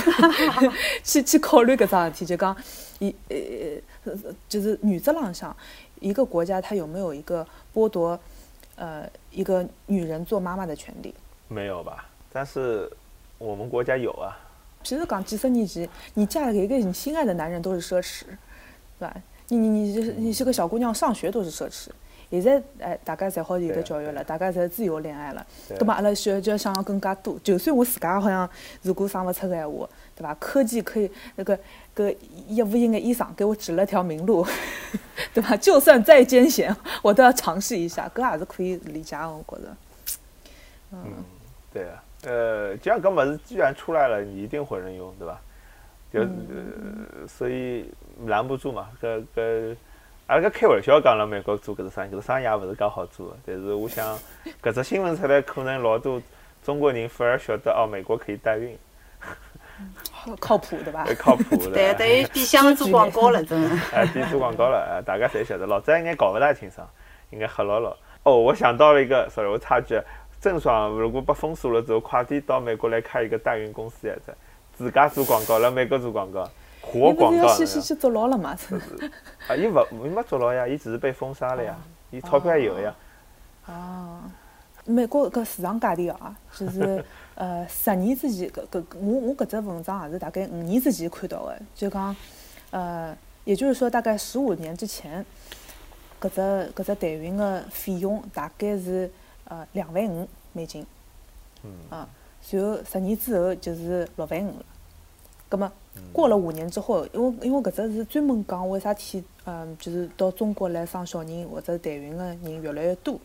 [1.03, 2.55] 去去考虑搿桩事体，就讲
[2.99, 4.13] 一呃
[4.47, 5.55] 就是女子浪向
[5.99, 8.19] 一个国家它有没有一个剥夺
[8.75, 11.13] 呃一个女人做妈妈的权利？
[11.47, 12.05] 没有吧？
[12.31, 12.87] 但是
[13.39, 14.37] 我们国家有啊。
[14.83, 18.23] 其实讲几十年前，你嫁给一个你心爱的男人都是奢侈，
[18.99, 19.15] 对吧？
[19.49, 21.89] 你你你就是你是个小姑娘，上学都是奢侈。
[22.31, 27.35] 现在哎，大家侪好有的教育了，大家侪自由恋爱了，对葛么阿拉需要就要想要更加多。
[27.43, 28.47] 就算我自家好像
[28.83, 30.37] 如果生勿出个闲话，对吧？
[30.39, 31.57] 科技可以那个
[31.95, 32.13] 个
[32.47, 34.45] 业务员个医生给我指了条明路，
[35.33, 35.57] 对吧？
[35.57, 39.75] 就算再艰险，我都要尝试一下，搿也是可以理解的，我觉着。
[40.91, 41.01] 嗯，
[41.73, 45.41] 对啊，呃，既然搿物事既然出来了，你一定会人用，对吧？
[46.13, 46.45] 就、嗯
[47.21, 47.85] 呃，所以
[48.27, 48.89] 拦不住嘛。
[49.01, 49.75] 搿搿，
[50.27, 53.37] 阿拉搿开玩笑讲了，美国做搿只生意，搿只生意也勿是介好做的。
[53.45, 54.17] 但是我想，
[54.61, 56.21] 搿只新闻出来，可能老多
[56.63, 58.77] 中国人反而晓得哦，美国可以代孕，
[60.39, 61.05] 靠谱，对吧？
[61.17, 61.71] 靠谱的。
[61.73, 63.69] 对，等于变相做广告了，真的。
[63.93, 66.87] 哎，变做广告了，哎，大家侪晓得，老早应该搞勿大清爽，
[67.31, 67.95] 应该黑牢牢。
[68.23, 69.99] 哦，我想到了一个，sorry，我插句，
[70.41, 74.35] 郑爽如果被封锁了之后，快点到美国来开一个代孕公司来着，
[74.73, 76.43] 自家做广告，来美国做广告，
[76.91, 78.57] 活伊不广告呢是要去去去坐牢了嘛？
[79.47, 81.77] 啊，伊勿伊没坐牢呀，伊只是被封杀了呀，
[82.11, 82.95] 伊钞票还有呀。
[83.67, 84.21] 哦，
[84.85, 87.03] 美国搿市场价钿啊，就是
[87.35, 92.15] 呃十年之前，搿搿我我搿只文章也是大概五年之前看到的，就讲
[92.71, 95.25] 呃，也就是说大概十五年之前，
[96.19, 96.41] 搿只
[96.75, 99.09] 搿只代孕个费用大概是
[99.45, 100.85] 呃两万五美金，
[101.63, 102.09] 嗯啊，
[102.49, 104.65] 然后十年之后就是六万五了。
[105.49, 105.71] 葛么
[106.13, 113.19] 过了五年之后，因为因为搿只是专门讲为啥体，嗯，就是到中国来生小人或者代孕个人越来越多，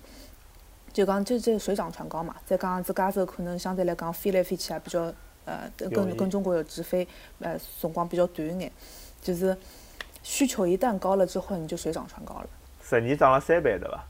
[0.92, 2.34] 就讲就这水涨船高嘛。
[2.46, 5.12] 再加上自家州可能相对来讲飞来飞去也比较
[5.44, 7.06] 呃，跟跟中国有直飞，
[7.40, 8.72] 呃，辰光比较短一眼，
[9.20, 9.54] 就是
[10.22, 12.46] 需求一旦高了之后，你就水涨船高了。
[12.82, 14.02] 十年涨了三倍，对伐？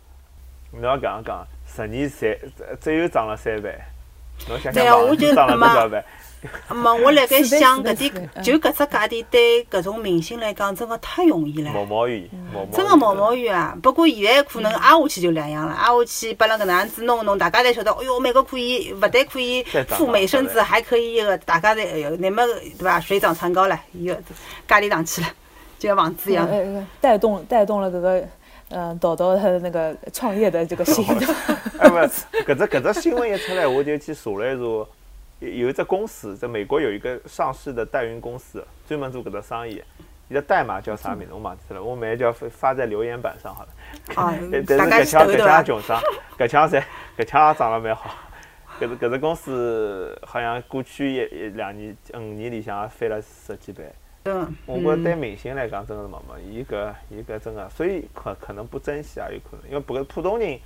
[0.70, 2.38] 侬要搿样讲，十年才
[2.80, 3.76] 只有涨了三倍，
[4.48, 6.04] 侬想想对啊我就涨了多少倍？
[6.68, 11.70] 么我辣盖想，搿点就搿只价钿对搿种明星来讲，真个太容易了。
[11.72, 13.76] 毛毛雨，毛毛雨真个毛毛雨啊！
[13.82, 23.00] 不过现在可能挨下去就两样了，挨下去把了搿能样子弄一弄，大家侪晓得，哎哟，美国可以，勿但可以赴美生子，还可以个，大家侪哎哟，乃末对伐？
[23.00, 24.14] 水涨船高了，伊个
[24.66, 25.28] 价钿上去了，
[25.78, 26.46] 就像房子一样。
[26.48, 28.28] 呃呃带动带动了搿个，
[28.70, 31.04] 嗯，导导他的那个创业的这个心？
[31.78, 34.86] 哎，不，搿只搿只新闻一出来，我就去查了一查，
[35.44, 39.82] 有有一只公司在美国有一个上市的代孕公司，专门做搿只生意。
[40.28, 41.34] 伊个代码叫啥名字？
[41.34, 43.68] 我忘记脱了，我慢叫发发在留言板上好了。
[44.14, 44.34] 啊
[44.66, 45.36] 但，但是搿枪搿？
[45.36, 46.00] 枪穷商，
[46.38, 46.82] 搿枪侪
[47.18, 48.10] 搿枪也涨了蛮好。
[48.80, 53.84] 搿只搿只公司好像过去一一两年五年里向也翻了十几倍。
[54.24, 60.58] 嗯，我觉着对明星来讲真个是没没，伊搿伊搿真个，所以可可能不珍惜啊有可能，因为不普通人，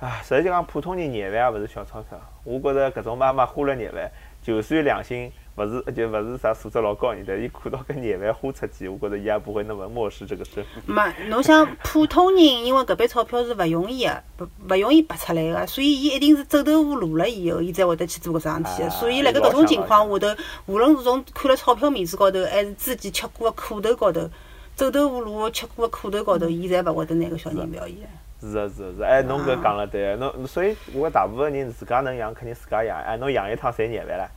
[0.00, 2.18] 啊，实际讲普通人廿万也勿是小钞票。
[2.42, 4.10] 我觉着搿种妈妈花了廿万，
[4.42, 10.82] 就算良心勿是就勿是啥素质老高人，但伊看到搿廿万花出去，我觉着伊也不会那么漠视这个身份。
[10.86, 18.88] 没，侬想普通人，因为搿笔钞票是勿容易个，勿勿容易拔出来个，所以伊一定是走投无路了以后，伊才会得去做搿桩事体。
[18.88, 24.30] 所以辣盖搿种情况下头，无论是从看了钞票面子高头，还是自己吃过个苦头高头，
[24.74, 28.08] 走投无路吃过个苦头高头，伊侪勿会得拿搿小人表现个。
[28.40, 32.98] 是个是个是，哎，侬搿讲了对，侬所以我觉大部分人自家能养，肯定自家养。
[33.02, 34.28] 哎，侬养一趟赚廿万了。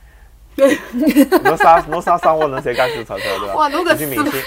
[1.42, 3.54] 侬啥侬啥生活能赚介许多钞票对伐？
[3.54, 4.42] 哇侬搿明星，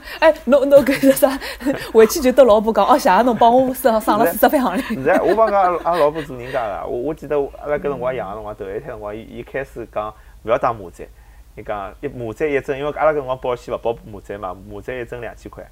[0.20, 1.38] 哎，侬侬搿是啥？
[1.92, 4.94] 回去就对老婆讲，哦，谢谢侬帮我省省了四十万行钿。
[4.94, 10.14] 现在我帮讲阿拉老婆做人家个，我我记得我阿拉搿辰光养个辰光，头一天辰光，伊伊开始讲
[10.44, 11.08] 勿要打麻醉，
[11.56, 15.62] 伊讲一麻醉一针，因为阿拉搿辰光保险勿保麻醉嘛，麻醉一针两千块。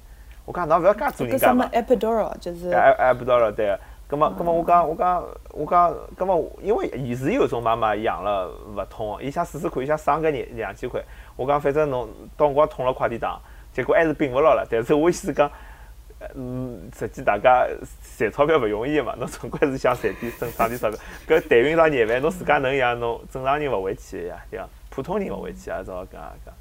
[0.45, 3.77] 我讲侬勿要介做人搿什么家嘛，epidural 就是哎哎不到了对。
[4.09, 11.01] 咁么咁么我讲我讲我讲，咁么因为伊是有种妈妈养了勿痛，伊想试试看，伊想省搿两两千块。
[11.35, 13.39] 我讲反正侬到辰光痛了快点打，
[13.71, 14.67] 结果还是并勿牢了。
[14.69, 15.49] 但是我意思讲。
[16.19, 17.67] 呃嗯，实际大家
[18.17, 20.97] 赚钞票勿容易嘛，侬总归是想赚点挣省点钞票。
[21.27, 24.65] 搿代孕上廿万，侬自家能养，侬正常人勿会去个呀，对伐？
[24.89, 26.53] 普通人勿会去啊，照讲讲。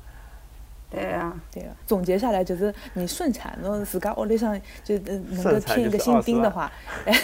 [0.93, 6.73] 对啊，对个，总结下来就是你顺产，侬自家屋里向就呃能够添一个就是20新丁的万话，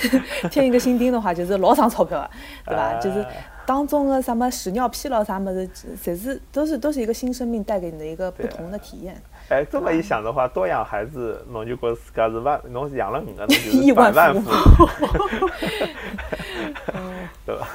[0.50, 2.31] 添一个新丁的话就是老省钞票的，
[2.66, 2.92] 对吧？
[2.94, 3.24] 哎就是
[3.66, 5.68] 当中的什么屎尿屁咯啥么子，
[6.02, 9.20] 侪是都是都是一个新生命带给你的一个不同的体验。
[9.50, 14.88] 哎，这么一想的话，多养孩子，侬就觉着自家是万，侬养了五个，侬就亿是百万富万富翁
[16.94, 17.12] 翁，
[17.44, 17.68] 对伐？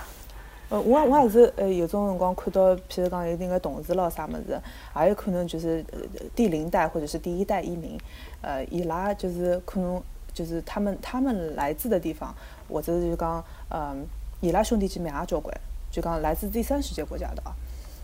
[0.69, 4.59] 呃，我我也是呃，有种辰光看到，譬如讲有定个同事咯啥么子，
[4.95, 5.99] 也有可能就是呃
[6.35, 7.97] 第零代或者是第一代移民，
[8.41, 10.01] 呃，伊拉就是可能
[10.33, 12.33] 就是他们他们来自的地方，
[12.67, 14.03] 或者是就讲嗯，
[14.41, 15.55] 伊拉兄弟姐妹也交关，
[15.91, 17.53] 就讲来自第三世界国家的啊，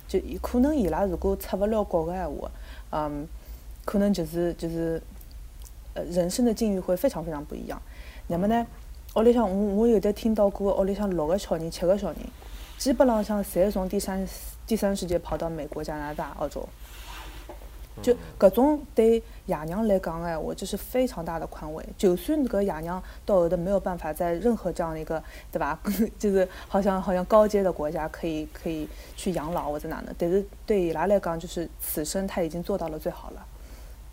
[0.08, 2.52] 就伊可能伊拉如果出勿了国个闲话，
[2.92, 3.28] 嗯，
[3.84, 5.02] 可能就是就是
[5.96, 7.82] 呃人生的境遇会非常非常不一样。
[8.28, 8.68] 那么呢，
[9.16, 12.18] 屋里向我我有的听到过屋里向六个小人、七个小人，
[12.80, 14.28] 基本浪向侪从第三
[14.66, 16.68] 第三世界跑到美国、加拿大、澳洲。
[18.02, 21.86] 就搿种对爷娘来讲哎，我这是非常大的宽慰。
[21.98, 25.78] 就算搿爷娘到后头没有办法在任何这样的一个，对吧？
[26.18, 28.88] 就是好像好像高阶的国家可以可以
[29.18, 33.46] 去养老或者哪能，但是对伊拉来讲，就是此生他已经做到了最好了，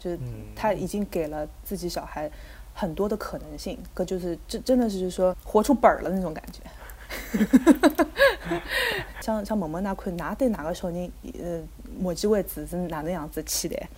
[0.01, 0.19] 就是
[0.57, 2.29] 他已经给了自己小孩
[2.75, 6.61] 很多的可能性，搿就是真真的是就是说活出本儿了那种感觉。
[9.21, 11.11] 像像萌萌那看，㑚对哪个小人，
[11.43, 11.61] 呃，
[11.99, 13.89] 目前为止是哪能样子期待？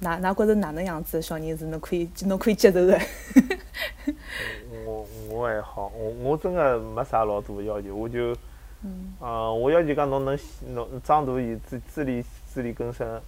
[0.00, 3.00] 哪哪觉着哪能样子的小人是侬可以侬可以接受的？
[4.84, 8.36] 我我还好，我我真个没啥老大的要求，我就，
[8.82, 10.38] 嗯，我要求讲侬能
[10.74, 12.22] 侬长大以自自力
[12.52, 13.20] 自力更生，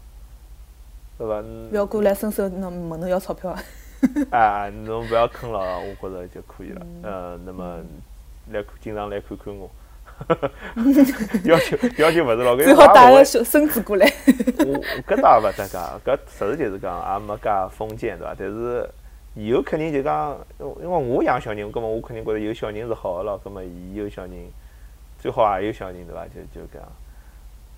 [1.17, 1.43] 对伐？
[1.71, 3.57] 不要过来伸手侬问侬要钞票。
[4.31, 6.87] 啊，侬不要坑了，我觉着就可以了。
[7.03, 7.79] 呃，那么
[8.51, 9.71] 来看经常来看看我，
[11.45, 14.07] 要求 要求勿是老 高，最好带个小孙子过来。
[14.27, 14.75] 我
[15.07, 18.35] 搿倒也勿搭讲，搿实事求是讲也没介封建对伐？
[18.39, 18.89] 但是
[19.35, 24.33] 以后肯定就讲，因为我养小人，葛末我肯定觉着有小人是好个咯，葛末伊有小人，
[25.19, 26.25] 最好也有小人对伐？
[26.27, 26.93] 就就搿样。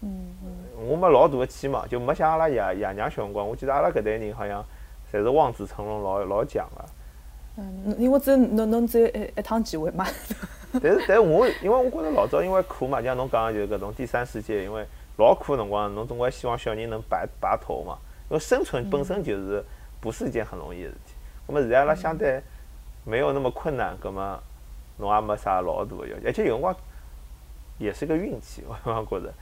[0.02, 0.34] 嗯
[0.88, 4.64] 我没老大个期望，就没像阿拉爷爷娘小辰光，我记得阿拉搿代人好像
[5.12, 6.84] 侪是望子成龙老老强个。
[7.60, 10.06] 嗯，因为只侬侬只有一一趟机会嘛。
[10.72, 14.86] 但是，但是我因为我觉着老早因为苦嘛，像侬讲个就是搿种第三世界，因为
[15.18, 17.98] 老苦辰光，侬总归希望小人能白白头嘛。
[18.30, 19.64] 因为生存本身就是
[20.00, 21.14] 不是一件很容易的事体。
[21.48, 22.40] 那么现在阿拉相对
[23.04, 24.40] 没有那么困难，葛么
[24.98, 26.76] 侬也没啥老大的要求，而且有辰光
[27.78, 29.32] 也是个运气， 我觉着。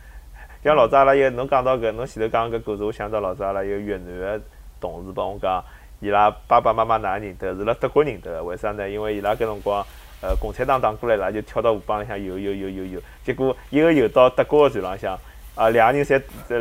[0.64, 4.40] 像老早阿拉有侬讲到搿，侬前头讲搿故事，我想到老早阿拉有越南的
[4.80, 5.62] 同事帮我讲，
[6.00, 8.88] 伊拉爸爸妈妈哪认得，是辣德国认得，为啥呢？
[8.88, 9.84] 因为伊拉搿辰光，
[10.22, 15.18] 呃，共产党打过来了，就跳到河浜里向游游游游游，结果一个游到德国的船浪向，
[15.54, 16.58] 啊，两个人侪呃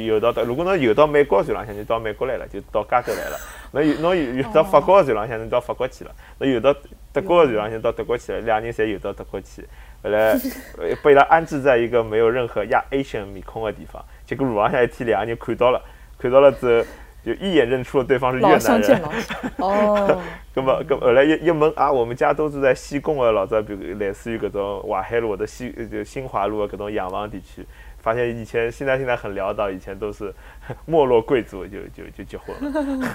[0.00, 3.36] 游游到德，如果侬游到美国船浪向，就到美国来了，就到加州来了。
[3.72, 6.74] 侬游侬游到法国的船浪向，侬到法国去了；侬游到
[7.12, 8.40] 德国的船浪向，到德国去了。
[8.40, 9.66] 两个人侪游到德国去。
[10.02, 10.34] 后来
[11.04, 15.80] 被他安置在一个没有任何亚 a 型面孔的地方，结果路浪向一天，两个人看到了，
[16.18, 16.86] 看到了之后
[17.24, 19.02] 就一眼认出了对方是越南人。
[19.58, 20.20] 哦。
[20.54, 27.64] 那么，咁后来一一问啊，我们家都是在西贡的老早，比如类似于搿种淮海路或者西就新华路的搿种洋房地区，
[28.02, 30.30] 发现以前现在现在很潦倒，以前都是
[30.84, 33.10] 没落贵族就就就结婚了。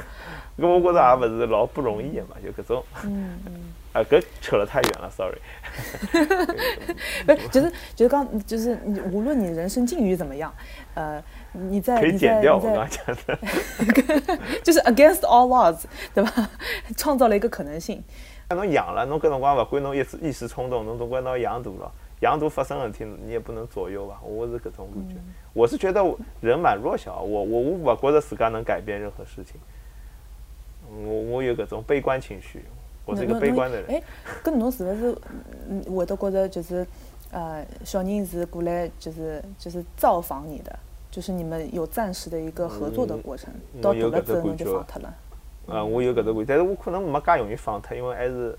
[0.58, 2.84] 咁 我觉着也勿是老不容易的嘛，就搿种。
[3.04, 3.74] 嗯嗯。
[3.97, 5.39] 啊，搿扯了太远了，sorry。
[7.25, 10.53] 不是，就是就是刚就是你无论你人生境遇怎么样，
[10.93, 13.39] 呃，你在可以剪掉我刚刚讲的，
[14.63, 16.49] 就是 against all odds，对吧？
[16.95, 18.03] 创造了一个可能性。
[18.49, 24.19] 那侬养了，侬搿辰光勿管侬一时一时冲动，侬总归拿养大了，养大发生问题你也不能左右吧？
[24.21, 25.15] 我是搿种感觉。
[25.53, 26.03] 我是觉得
[26.39, 29.60] 人蛮弱小，我我我勿觉得自家能改变任何事情。
[30.89, 32.63] 我我有搿种悲观情绪。
[33.08, 33.89] 我是一个悲观的人。
[33.89, 34.04] 哎，
[34.43, 35.17] 搿侬是勿是
[35.70, 36.86] 嗯会得觉着就是
[37.32, 40.78] 呃小人是过来就是就是造访你的，
[41.10, 45.13] 就是你们有暂时的一个合作的过程，到大了之后侬就放脱了。
[45.67, 48.58] 嗯，我有搿只感觉，但是我可能没介容易放脱，因为还是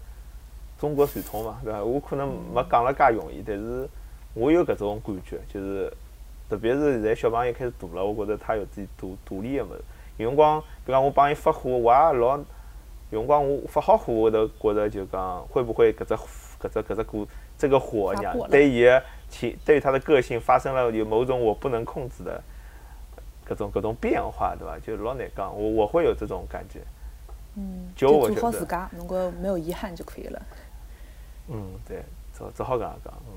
[0.81, 1.85] 中国传统嘛，对伐？
[1.85, 3.87] 我可能没讲了介容易，但是
[4.33, 5.93] 我有搿种感觉，就是
[6.49, 9.81] 特别是现在小朋友开始大了，我觉着他有自己独独立的物事。
[10.17, 12.41] 有辰光，比方我帮伊发火，我也老。
[13.11, 18.87] 有辰光我发好火，我都觉着就讲会不会搿只搿只搿只股这个火呀，对伊
[19.31, 22.42] 情对他的个性发生了有某种我不能控制的
[23.44, 24.77] 各种各种变化，对吧？
[24.85, 26.81] 就老难讲，我我会有这种感觉。
[27.57, 30.42] 嗯，就做好自家，能够没有遗憾就可以了。
[31.49, 33.33] 嗯，对，只只好搿样讲，嗯。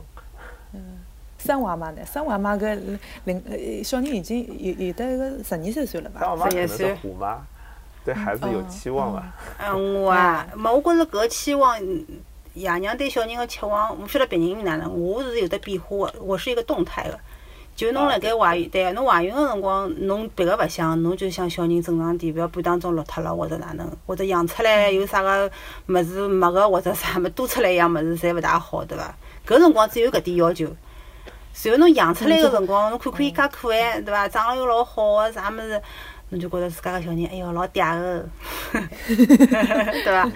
[0.74, 0.98] 嗯，
[1.38, 2.06] 三娃妈呢？
[2.06, 2.76] 三娃妈个
[3.24, 6.20] 零呃小人已经有有得个十二三岁了吧？
[6.20, 7.42] 三娃妈可能是虎妈。
[8.04, 9.24] 对孩子有期望伐？
[9.60, 11.78] 嗯，我啊，没，我觉着搿期望，
[12.54, 17.20] 爷娘对小人的期望，勿晓得别人哪能，我是有得变化的，我是一个动态的。
[17.74, 25.50] 就侬辣盖怀孕，对，侬怀孕个辰光，侬别个勿想，侬就想小人正常点，勿要半当中落脱了，或者哪能，或者养出来有啥个
[25.88, 29.16] 物事没个，或者啥么多出来一样物事，侪勿大好，对伐？
[29.48, 30.66] 搿辰光只有搿点要求。
[31.64, 34.28] 然后侬养出来个辰光，侬看看伊介可爱，对伐？
[34.28, 35.82] 长了又老好个啥物事？
[36.32, 38.26] 侬就觉着自家个小人，哎哟，老嗲个，
[39.06, 40.32] 对伐？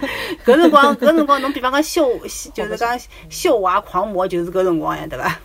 [0.46, 2.20] 搿辰光， 搿辰光，侬比方讲秀，
[2.54, 5.40] 就是讲秀娃狂魔，就是搿辰光呀，对伐？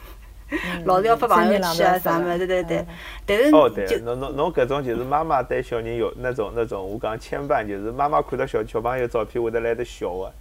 [0.85, 2.37] 老是要发朋友圈啊，啥么？
[2.37, 2.85] 对对对。
[3.25, 10.33] 但是哦，对，侬侬侬搿种就是妈妈对小人有那种那种，我讲牵绊，就是妈妈看到小小朋友照片会得来得笑个，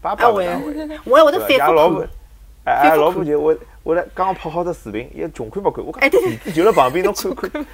[0.00, 0.46] 爸爸会，
[1.04, 2.08] 我还会得反复看。
[2.64, 5.84] 哎哎，老婆就我我来刚刚拍好只视频，也穷看不看？
[5.84, 7.58] 我看弟弟就辣旁边，侬看看，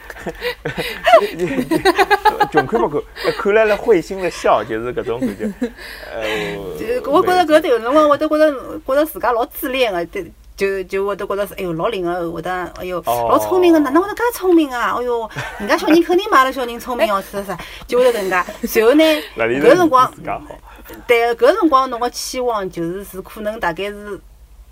[2.50, 3.02] 穷看不看？
[3.38, 5.44] 看来了会心的笑，就是搿种感觉。
[6.10, 8.50] 呃， 就我觉着搿有辰光，我都觉着
[8.86, 14.96] 觉着自家老自恋个，对，就就我都觉着是，哎哟，老灵个，会得，哎哟，老聪明个，哪能会得介聪明啊？
[14.98, 17.54] 哎哟，人家小人肯定买了小人聪明哦， 是是，
[17.86, 18.42] 就会得搿能介。
[18.66, 19.04] 随后呢，
[19.36, 20.10] 搿辰光，
[21.06, 24.18] 对，搿辰光侬个期望就是是可能大概是。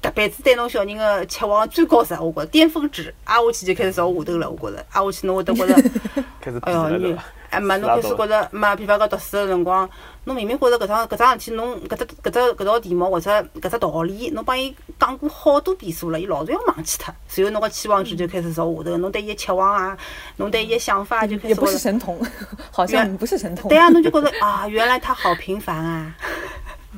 [0.02, 4.48] 这辈子对侬小人的期望最高值，我觉着巅峰值，挨下去就开始朝下头了。
[4.48, 5.74] 我觉着挨下去侬会得觉着，
[6.62, 7.16] 哎哟你，
[7.50, 9.88] 哎嘛侬开始觉着，嘛比方讲读书个辰光，
[10.24, 13.30] 侬明明觉着搿桩搿桩事体，侬搿只搿只搿道题目或者
[13.61, 17.12] 搿只道理，侬帮伊讲过好多遍数了，伊老早要忘记脱。
[17.26, 19.98] 随后侬个期望值就开始朝下头，侬对伊个期望啊，
[20.37, 21.48] 侬对伊个想法就开始。
[21.48, 22.20] 也不是神童，
[22.70, 23.68] 好像不是神童。
[23.68, 26.14] 对啊，侬就觉着啊，原来他好平凡啊。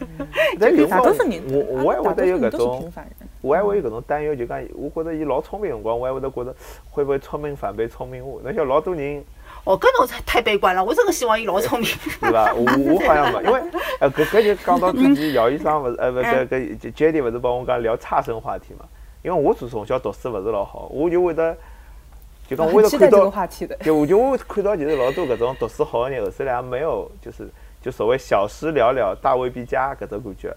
[0.58, 2.92] 但有光，我我还会得有搿种，
[3.40, 6.54] 我还会有搿种担忧，就讲，我觉着伊老聪明辰光，我还会得觉着
[6.90, 8.40] 会不会聪明反被聪明误？
[8.42, 9.22] 侬像老多人，
[9.64, 11.88] 哦，搿侬太太悲观了，我真个希望伊老聪明，
[12.20, 12.52] 对伐？
[12.54, 13.60] 我我 好像没，因为
[14.00, 18.84] 呃，搿搿就讲到之前姚医生勿是呃勿搿搿 Jenny 勿是帮我讲聊差生话题嘛？
[19.22, 21.56] 因为我从从小读书勿是老好，我就会得
[22.48, 23.30] 就讲我会得看到，
[23.82, 27.48] 就我就会看到就是老多搿种读书好的人后头来也没有就是。
[27.80, 30.56] 就所谓小事了了，大未必佳搿种感觉。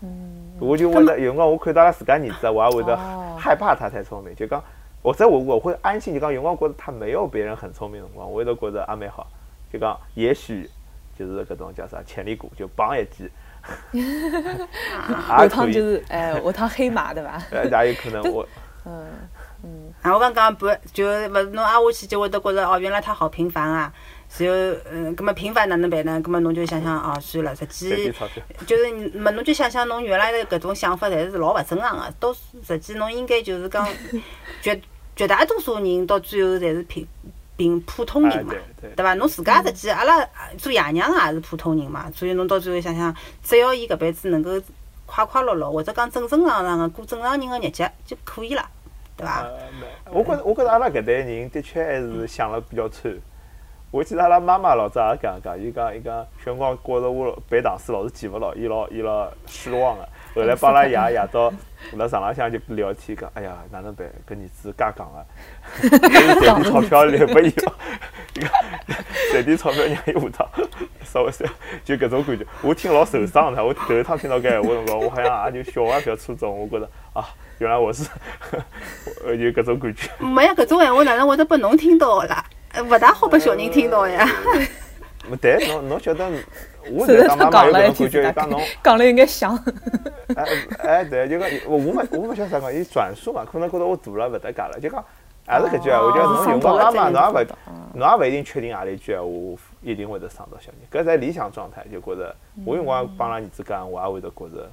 [0.00, 4.62] 嗯，我就会得有辰光我看到拉自家儿子，我也会得哦害怕他太聪明，就讲
[5.02, 9.26] 或者我我会安心，就讲有辰光觉得他没有别人很聪明的辰光，我会得觉得也蛮好，
[9.72, 10.70] 就讲也许
[11.18, 13.28] 就是搿种叫啥潜力股，就帮一记，
[15.26, 17.42] 下也可以趟就是哎，下趟黑马对伐？
[17.50, 18.46] 呃，也有可能我
[18.84, 23.92] 嗯啊，我刚刚不就勿是侬挨下去就会得觉着哦，原来他好平凡啊。
[24.36, 26.20] 然后，嗯，葛么平凡哪能办呢？
[26.20, 28.12] 葛么侬就想想哦，算了，实际。
[28.66, 32.12] 就是你么侬就想想侬原来的搿种想法，侪是老勿正常个。
[32.20, 32.34] 到
[32.66, 33.88] 实际侬应该就是讲，
[34.60, 34.78] 绝
[35.16, 37.06] 绝大多数人到最后侪是平
[37.56, 39.14] 平普通人嘛哎，对伐？
[39.14, 40.24] 侬自家实际阿拉
[40.58, 43.12] 做爷娘个也是普通人嘛，所以侬到最后想想，
[43.42, 44.50] 只要伊搿辈子能够
[45.06, 48.64] 快快乐乐，或者讲正正常常个过正常人个日脚就可以了，
[49.16, 49.44] 对伐？
[50.12, 53.12] 我觉着我觉着阿拉搿代人的确还是想了比较穿。
[53.90, 56.14] 我记得阿拉妈妈老早也讲讲，伊讲伊讲，
[56.44, 60.06] 小辰光觉着我背唐诗老是记勿牢，伊老伊老失望个。
[60.34, 61.50] 后来帮阿拉爷夜到
[61.94, 64.06] 辣床浪向就聊天讲，哎呀，哪能办？
[64.28, 65.24] 搿儿子介讲个，
[65.80, 67.46] 就是赚点钞票留拨伊。
[67.46, 67.72] 伊讲
[69.32, 70.48] 赚点钞票让伊下趟
[71.02, 71.32] 稍微
[71.82, 73.64] 就搿种感觉，我听老受伤的。
[73.64, 77.24] 我头一趟听到搿闲话辰光，我好像也就小学覅初中，我觉着啊，
[77.56, 78.06] 原来我是
[79.24, 80.10] 呃有搿种感觉。
[80.18, 82.44] 没呀，搿种闲话哪能会得拨侬听到个啦？
[82.72, 84.26] 呃勿大好拨小人听到呀。
[85.28, 86.24] 没，但侬侬晓得，
[86.90, 89.56] 我实在在当妈妈有他讲了一搿种感觉，天大讲侬， 讲了应该想，
[90.36, 90.44] 哎
[90.78, 95.04] 哎，对，就讲我我没我没晓得啥讲，伊转述嘛，可能觉得我大了勿搭界了，就讲
[95.46, 99.28] 还是搿句闲话，就哦侬有辰光妈妈，侬也勿嗯侬也勿一定确定何里句闲话
[99.82, 104.70] 一定会得伤到小人，搿在理想状态就觉着，我有辰光帮拉儿子讲，我也会得觉着，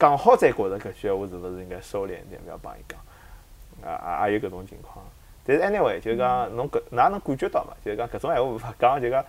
[0.00, 2.98] 讲好再觉着搿句闲话是勿是应该收敛一点，勿要帮伊讲，
[3.88, 5.04] 啊也也有搿种情况。
[5.58, 7.72] 但是 anyway，就是讲侬搿哪能感觉到嘛？
[7.84, 9.24] 就是讲搿种闲话勿讲，就讲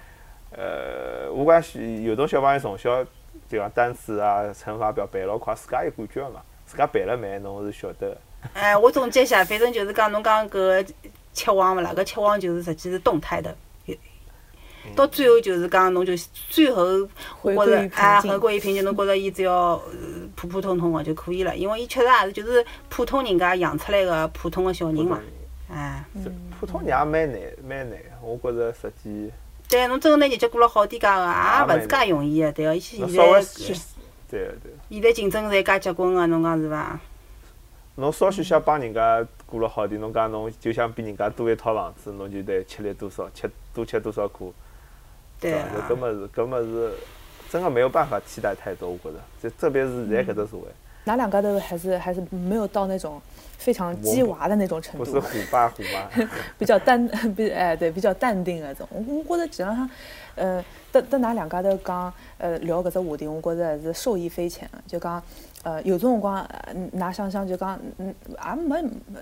[0.52, 3.04] 呃，我讲是有种小朋友从小
[3.50, 8.18] 就讲单词啊、乘法表背老快，自家有感觉个嘛，自家背了慢，侬是晓得的。
[8.54, 10.88] 哎，我总结一下，反正就是讲侬讲搿
[11.34, 13.56] 期望勿啦，搿期望就是实际是动态的。
[14.96, 16.14] 到最后就是讲，侬就
[16.50, 16.84] 最后
[17.40, 19.82] 回或归于平者哎静回归于平静，侬觉着伊只要呃
[20.36, 25.22] 普普通通个就可以了，因为伊确实也是就是普通人家养出来个普通个小人嘛，
[25.72, 26.04] 哎。
[26.24, 27.98] 这普通人也蛮难，蛮难。
[28.22, 29.32] 我觉着实际，
[29.70, 32.76] 对，侬真个拿日脚过了好点介个，啊也勿是介容易个，对个。
[32.76, 33.74] 伊现侬稍微在去，
[34.30, 37.00] 对对，现在竞争侪介结棍个，侬讲是伐？
[37.96, 44.54] 侬稍许想帮人家过了好点，侬讲侬就想比人家多一套房子，侬就得吃力多少，吃多吃多少苦，
[45.40, 45.60] 对吧？
[45.60, 46.94] 啊搿么是搿么是
[47.50, 50.68] 真的没有办法期待太多，我觉着，这特别是现在搿只社会，
[51.06, 53.22] 哪两个都还是还是没有到那种
[53.58, 56.28] 非常鸡娃的那种程度，不是虎爸虎妈，
[56.58, 58.88] 比较淡， 比哎对比较淡定那种。
[58.92, 59.90] 我我觉着基本上，
[60.36, 64.80] 呃，得得㑚两家头讲呃聊搿只话题，我觉着还是受益匪浅的。
[64.88, 65.22] 就讲
[65.64, 69.20] 呃有种辰光，呃㑚想想就讲嗯也没没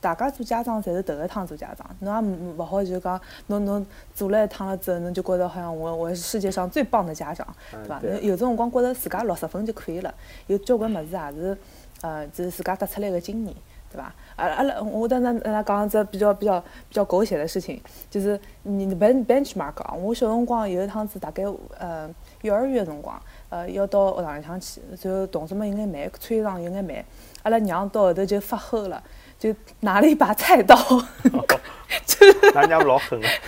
[0.00, 8.00] 大家做家长侪是头一趟做家长，侬也勿好就讲侬侬做了一趟了之后，侬就觉着好像我我是世界上最棒的家长，对伐？
[8.02, 10.14] 嗯有种辰光觉着自家六十分就可以了，
[10.46, 11.58] 有交关物事也是
[12.02, 13.54] 呃就是自家得出来个经验。
[13.90, 14.14] 对伐？
[14.36, 17.80] 阿阿拉，我等等，拉讲只比较比较比较狗血的事情，
[18.10, 19.94] 就是你 bench benchmark 啊。
[19.94, 21.44] 我小辰光有一趟子大概
[21.78, 22.06] 呃
[22.42, 23.18] 幼儿园的辰光，
[23.50, 27.04] 呃要到学堂里向去，然后同学们有眼慢，穿衣裳有眼慢，
[27.42, 29.02] 阿拉娘到后头就发吼了，
[29.38, 30.76] 就拿了一把菜刀，
[32.06, 33.28] 就那娘老狠啊！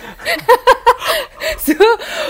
[1.65, 1.85] 然后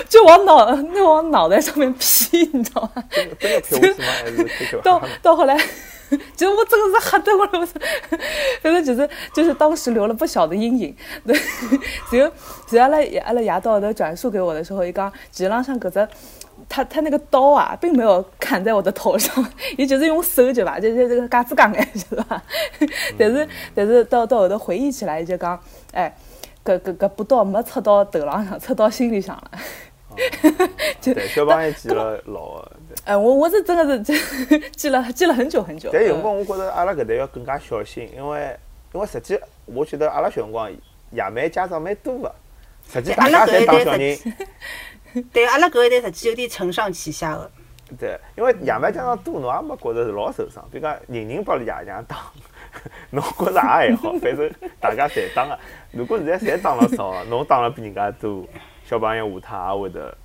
[0.10, 3.04] 就往脑那往脑袋上面劈，你知道吗？
[3.12, 5.08] 真的真的是到孩？
[5.22, 5.56] 到后来，
[6.10, 7.46] 其实我真的是吓得我！
[8.62, 10.96] 反正就是就是当时留了不小的阴影。
[11.26, 11.40] 对，
[12.12, 12.34] 然后
[12.72, 16.08] 然后阿拉阿拉爷到后头转述给我的时候，伊讲其实浪向搿只。
[16.72, 19.46] 他他那个刀啊，并没有砍在我的头上，
[19.78, 20.80] 也就是用手对吧？
[20.80, 22.42] 就就这个嘎子杠哎， 是吧？
[23.18, 23.46] 但是
[23.76, 25.60] 但是到到后头回忆起来，就讲，
[25.92, 26.16] 哎，
[26.64, 29.52] 搿搿搿把刀没插到头浪上，插到心里向了。
[31.00, 32.72] 就对，小朋友记了老的。
[33.06, 34.14] 哎，我我是真的是记
[34.76, 35.90] 记了记了很久很久。
[35.92, 38.58] 但有辰嗯光我觉着阿拉搿代要更加小心，因为
[38.94, 40.72] 因为实际我觉得阿拉小辰光
[41.12, 42.34] 爷蛮家长蛮多个，
[42.92, 44.18] 实际大家侪当小人，
[45.34, 47.52] 对，阿拉搿一代实际有点承上启下个。
[48.00, 50.66] 对，因为爷蛮家长多，侬也没觉着是老受伤。
[50.72, 52.18] 比如讲人人帮爷娘打，
[53.12, 54.50] 侬觉着也还好， 反正
[54.80, 55.60] 大家侪打个。
[55.92, 58.48] 如果现在侪打了少，侬打了比人家多，
[58.86, 60.18] 小朋友下趟也会得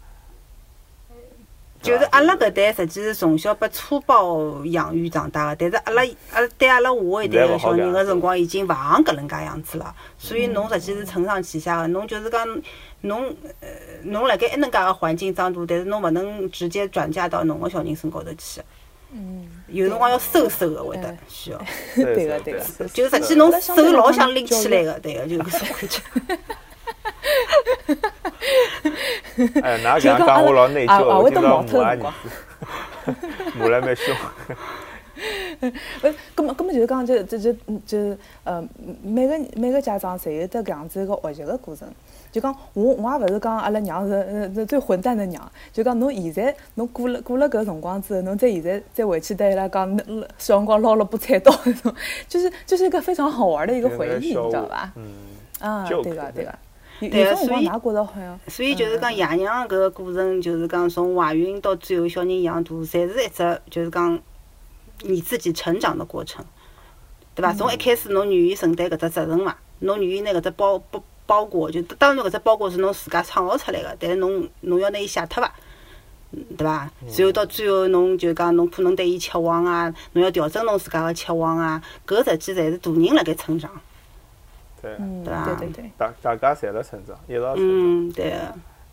[1.83, 12.47] 就是阿拉搿代实际是从小被粗暴养育长大的，但是阿拉阿拉对阿拉下一代个小人个辰光已经勿行搿能介样子了，所以侬实际是承上启下个，侬就是讲
[13.07, 13.69] 侬呃
[14.05, 18.61] 侬辣盖一能介个环境长大，但是侬勿能直接转嫁到侬个小人身高头去。
[19.13, 21.59] 嗯，有辰光要收收个会得需要。
[21.95, 22.61] 对个对个，
[22.93, 26.03] 就实际侬手老想拎起来个，对个，就搿种感觉。
[29.63, 32.03] 哎，哪讲讲我老内疚，我今朝骂儿子，
[33.59, 34.15] 骂了蛮凶。
[35.61, 35.73] 呃，
[36.35, 37.55] 根么根么就是讲，就就就
[37.87, 38.63] 就呃，
[39.03, 41.89] 每个每个家长侪有得搿样子一个学习个过程。
[42.37, 49.99] 就讲我我也勿是讲阿拉娘是是最混蛋的娘，就讲侬现在侬过了过了搿辰光之后，侬再现在再回去对伊拉讲，
[50.37, 51.51] 小辰光捞了把菜刀，
[52.29, 54.93] 就是就是一个非常好玩的一个回忆，你知道伐？
[54.97, 55.15] 嗯。
[55.61, 56.55] 啊，对个对个。
[57.01, 57.71] 对，所以
[58.49, 64.19] 所以就是讲爷娘搿个过程，就是讲从怀孕到最后小人养大，侪是一只就是讲
[65.05, 66.45] 你自己成长的过程，
[67.35, 67.55] 对伐？
[67.55, 75.53] 从一开始侬愿意承担搿只责任嘛，侬愿意拿搿只包包包裹，就当然搿只包裹是侬自家创造出来个，但是侬侬要拿伊写脱伐？
[76.57, 76.91] 对伐？
[77.07, 83.71] 然后到最后侬就讲侬可能对伊期望啊，侬要调整侬自家个期望啊，搿实际侪是大人辣盖成长。
[84.83, 88.09] 嗯，对对对对，大大家侪辣成长，一道成长。
[88.09, 88.35] 嗯，对。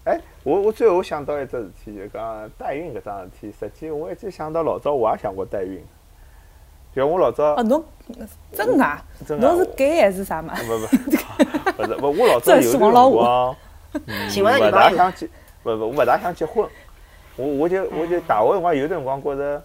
[0.05, 3.53] 哎，我我最后想到一只事体，就讲代孕搿桩事体。
[3.57, 5.81] 实际我一直想到老早我也想过代孕，
[6.95, 7.55] 就我老早。
[7.55, 7.84] 哦，侬
[8.51, 8.86] 真个？
[9.38, 10.53] 侬是 gay 还是啥嘛？
[10.55, 10.86] 不不，
[11.78, 13.55] 不是 不，我老早有辰光，
[14.05, 15.28] 嗯，勿大想结，
[15.63, 16.67] 不不，我勿大想结婚。
[17.36, 19.63] 我我就我就大学辰光有辰光觉着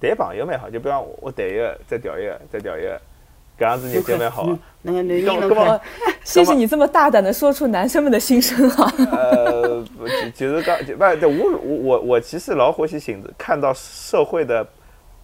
[0.00, 3.00] 谈朋友蛮好，就比方我谈一个，再调一个，再调一个。
[3.58, 4.48] 搿样子日子蛮好。
[4.82, 5.80] 那个男人。
[6.22, 8.92] 谢谢你这么大胆的说出男生们的心声啊。
[9.10, 9.84] 呃，
[10.32, 14.64] 就是刚，不，我我我我其实老欢喜寻看到社会的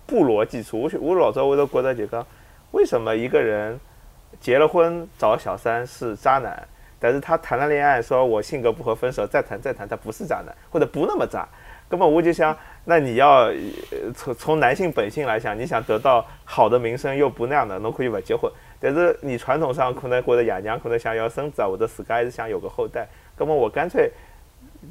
[0.04, 0.80] 不逻辑处。
[0.80, 2.26] 我我老早我都觉得就讲，
[2.72, 3.78] 为什么一个人
[4.40, 6.66] 结了婚找小三是渣男，
[6.98, 11.46] 但是他谈了恋爱说我性格不合分手再谈再谈他不是渣男或者不那么渣。
[11.86, 12.56] 根本我就想，
[12.86, 13.52] 那你要
[14.14, 18.50] 从从男性本性来讲，你想得到好的名声又不那样的，侬可以不结婚。
[18.80, 23.06] 但是你传统上可能觉得爷娘可能想要孙子啊，或者自家还是想有个后代。
[23.36, 24.10] 根本我干脆，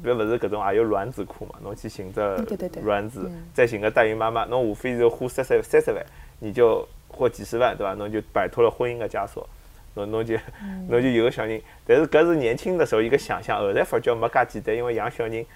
[0.02, 2.38] 别不是各种也有卵子库嘛，侬去寻着
[2.84, 6.02] 卵子，再寻个代孕妈妈，侬无非就花三十三十万，
[6.38, 7.94] 你就或几十万对吧？
[7.94, 9.48] 侬就摆脱了婚姻的枷锁，
[9.94, 10.36] 侬侬就
[10.90, 11.60] 侬就有个小人。
[11.86, 15.46] 但是搿是年轻的时候一个想象，后来发觉没介简单，因为养小人。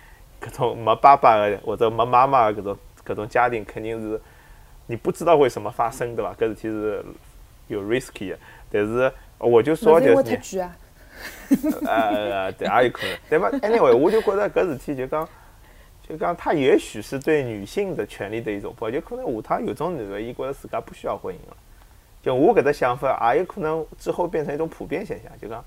[0.41, 4.21] 搿种没爸爸的或者没妈妈的搿种搿种家庭，肯定是
[4.87, 6.33] 你不知道为什么发生，对吧？
[6.39, 7.05] 搿事体是
[7.67, 8.39] 有 risky 的。
[8.71, 10.61] 但是我就说就是，
[11.85, 13.17] 呃，对，也有可能。
[13.29, 15.29] 对吧？Anyway，我就觉得搿事体就讲，
[16.09, 21.57] 就讲他也许是对女性的权利的一种保就可能下趟有种男的，伊觉得自家不需要婚姻了。
[22.23, 25.31] 就我搿个想法，也有可能之后变成一种普遍现象。
[25.41, 25.63] 就讲，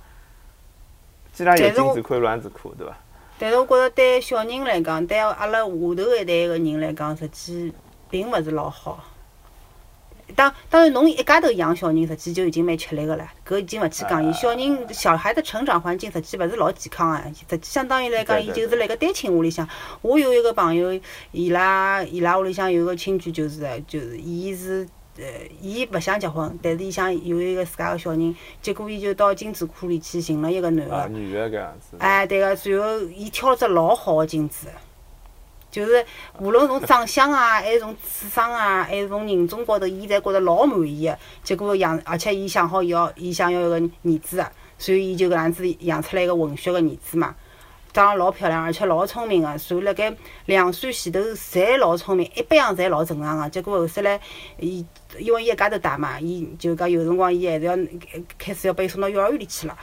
[1.32, 2.98] 既然有精子库、卵子库，对伐？
[3.38, 7.72] 但是我觉着对小人来讲，对阿拉下头一代个人来讲，实际
[8.10, 9.04] 并勿是老好。
[10.32, 13.28] 当当然，侬一家头养小人，实际就已经蛮吃力个了。
[13.48, 19.68] 搿已经勿去讲伊，小人小孩的成长环境实际勿是老健康个，实际相当于来讲，伊就是辣盖单亲屋里向。
[20.02, 21.00] 我有一个朋友，
[21.32, 24.88] 伊拉伊拉屋里向有个亲戚，就是就是伊是。
[25.18, 25.26] 呃，
[25.62, 30.96] 伊勿想结婚，但是伊想有一个自家个小人，结果伊就到精子库里去寻了一个男个。
[30.96, 31.98] 啊，女个搿样子。
[32.00, 34.68] 哎，对个，随后伊挑了只老好个精子，
[35.72, 36.06] 就是
[36.40, 41.18] 无论从长相啊， 还是从智商啊，还是从人种高头，伊侪觉着老满意个。
[41.44, 47.34] 结果养，而且伊想好要，伊想要一个儿子个，所以伊就搿能样子养出来一个混血个儿子嘛。
[47.94, 50.16] 长得老漂亮，而且老聪明个，所以辣盖
[50.46, 53.50] 两岁前头侪老聪明，一般样侪老正常个。
[53.50, 54.18] 结果后首来，
[54.60, 54.86] 伊
[55.20, 57.78] 因为伊一家头大嘛，伊就讲有辰光伊还是要
[58.38, 59.78] 开始要拨伊送到幼儿园里去了。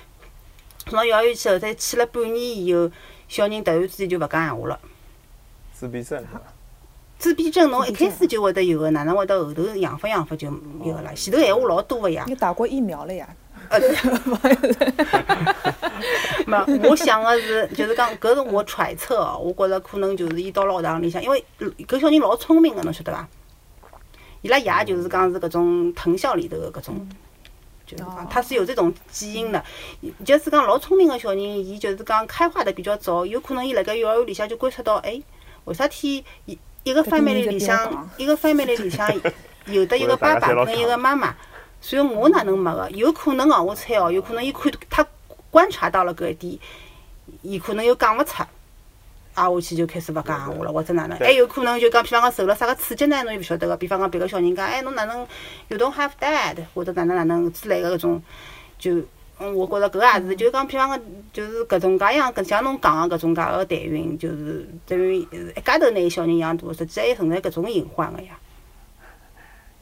[0.87, 2.91] 送到幼儿园去后，再去了半年以后，
[3.29, 4.81] 小人突然之间就勿讲闲话了。
[5.79, 6.25] 自闭症。
[7.21, 10.49] 自闭症侬一开始就会得有个，哪能会得后头养发养发就
[10.85, 11.15] 有个了？
[11.15, 12.25] 前头闲话老多个呀。
[12.27, 13.29] 你打过疫苗了呀？
[13.69, 13.79] 呃，
[16.47, 19.39] 没，我想个是，就是讲，搿是我揣测哦。
[19.39, 21.45] 我觉着可能就是伊到学堂里向，因为
[21.87, 23.29] 搿小人老聪明个，侬晓得伐？
[24.43, 27.09] 伊拉爷就是讲是搿种藤校里头个搿种，
[27.87, 29.63] 就是讲他是有这种基因的。
[30.25, 35.21] 就是讲老聪明个小人，伊就是讲开化的比较早，有可能伊辣盖幼儿园里向就观察到，哎，
[35.65, 39.09] 为啥体一一个 family 里向，一个 family 里向
[39.67, 41.35] 有的一个爸爸跟一个妈妈。
[41.81, 42.91] 所以我哪能没个？
[42.91, 45.07] 有可能哦，我猜哦，有可能伊看他
[45.49, 46.59] 观察到了搿一点，
[47.43, 48.43] 伊可能又讲勿出，
[49.35, 51.17] 挨下去就开始勿讲闲话了，或者哪能？
[51.19, 53.23] 还有可能就讲，比方讲受了啥个刺激呢？
[53.23, 53.77] 侬又勿晓得个。
[53.77, 55.25] 比方讲别个小人讲，哎，侬哪能
[55.69, 58.23] ？You don't have dad，或者哪能哪能之类个搿种，
[58.77, 58.97] 就
[59.41, 61.01] 嗯，我觉着搿也是，就讲譬方讲，
[61.33, 68.37] 就是搿种介样，搿像侬讲个搿种介个代孕，就是等于一家头拿小人养大，实际还存在搿种隐患个呀。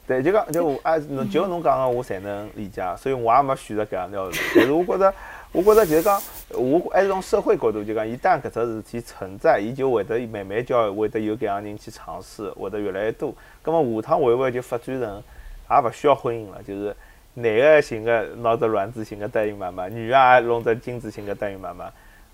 [0.05, 4.31] 对，就讲 就我啊，侬就侬讲个，我才能理解，所以我也没选择搿样条路。
[4.55, 5.13] 但是我觉着，
[5.51, 13.33] 我觉着就是讲，我还是从社会角度就讲，一旦搿只事体存在，伊就会得慢慢叫会得有搿样人去尝试，会得越来越多。
[13.63, 15.23] 葛末下趟会勿会就发展成
[15.69, 16.61] 也勿需要婚姻了？
[16.63, 16.95] 就是
[17.39, 21.91] 男个寻个拿着卵子寻个代孕妈妈，女个也弄着精子寻个代孕妈妈，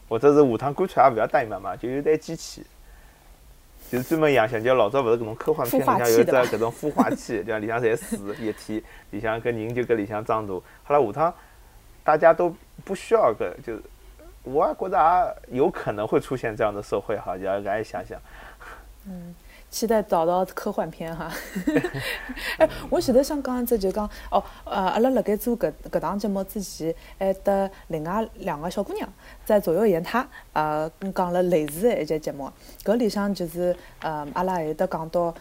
[0.07, 2.65] 或者是下趟干脆也勿要代孕妈妈，就有台机器。
[3.91, 10.53] 就是专门养像，就老早勿是搿种科幻片里向有一只搿种孵化器，就里向侪水液体，里向搿人就搿里向长大。
[10.53, 11.33] 后来，下趟
[12.03, 13.77] 大家都不需要搿，就
[14.43, 18.17] 我也觉着也有可能会出现这样的社会哈，要来想想。
[19.05, 19.35] 嗯。
[19.73, 21.33] 期待找到科幻片哈！
[22.59, 29.11] 哎，我前头想讲一只，就讲哦，呃，阿拉辣盖做搿搿档节目之前，还得另外两个小姑娘
[29.43, 32.47] 在左右言他，呃，讲了类似的一节节目。
[32.83, 35.33] 搿里向就是，呃，阿拉还有得讲到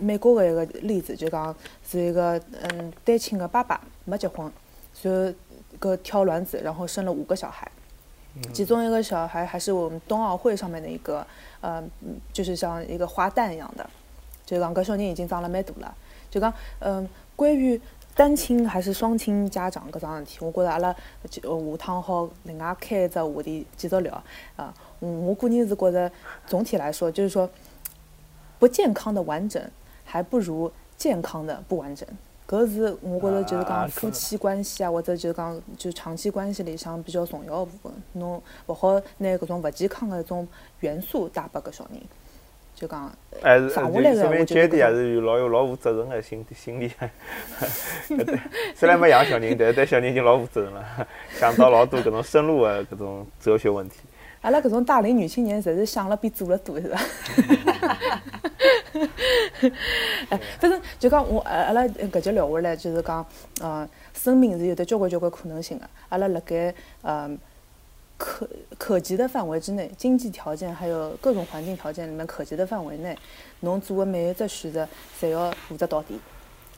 [0.00, 1.54] 美国的一个例子，就讲
[1.88, 4.50] 是一个嗯单亲的爸爸没结婚，
[5.00, 5.08] 就
[5.78, 7.70] 搿挑卵子，然后生了五个小孩。
[8.52, 11.26] 其中一个小孩还是我们冬奥会上面的一个，
[11.60, 11.82] 呃，
[12.32, 13.88] 就是像一个花旦一样的，
[14.44, 15.94] 就讲个小人已经长了蛮大了。
[16.30, 17.80] 就讲，嗯，关于
[18.14, 20.94] 单亲还是双亲家长搿桩事体，我觉着阿拉
[21.30, 24.22] 就下趟好另外开一只话题继续聊。
[24.56, 26.10] 啊，我个人是觉着
[26.46, 27.48] 总体来说，就是说
[28.58, 29.62] 不健康的完整
[30.04, 32.06] 还不如健康的不完整。
[32.48, 37.92] 搿是我觉着就是讲夫妻关系啊，或者就是讲就长期关系里向比较重要个部分。
[38.12, 40.46] 侬勿好拿搿种勿健康个一种
[40.80, 42.00] 元素带拨搿小人，
[42.74, 46.92] 就讲还是说明爹地还是有老有老负责任个心心理。
[48.76, 50.84] 虽然没养小人，但是对小人已经老负责任了，
[51.38, 53.96] 想到老多搿种深入个搿种哲学问题。
[54.46, 56.96] 阿拉搿种大龄女青年，侪是想了比做了多，是伐？
[60.28, 63.26] 哎， 反正就讲我，阿拉搿节聊下来，就是讲，
[63.60, 65.90] 呃，生命是有的交关交关可能性的。
[66.10, 66.72] 阿拉辣盖
[67.02, 67.28] 呃
[68.16, 73.18] 可可及的范围之内，经济条件还有各种环境条件里面可及的范围内，
[73.58, 74.86] 侬做的每一只选择，
[75.20, 76.20] 侪要负责到底。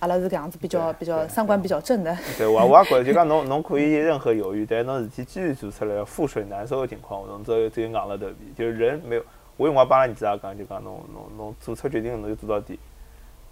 [0.00, 2.16] 阿拉是搿样子比较比较三观比较正的。
[2.36, 8.52] 对，我 我也觉着，就讲侬侬可以任何犹豫，但侬事体既然做出来覆水难收的情况，侬只有只有硬了头皮。
[8.56, 9.22] 就是人没有，
[9.56, 12.78] 我因为我帮阿拉儿子也讲，就讲侬侬侬做出决定，侬就做到底，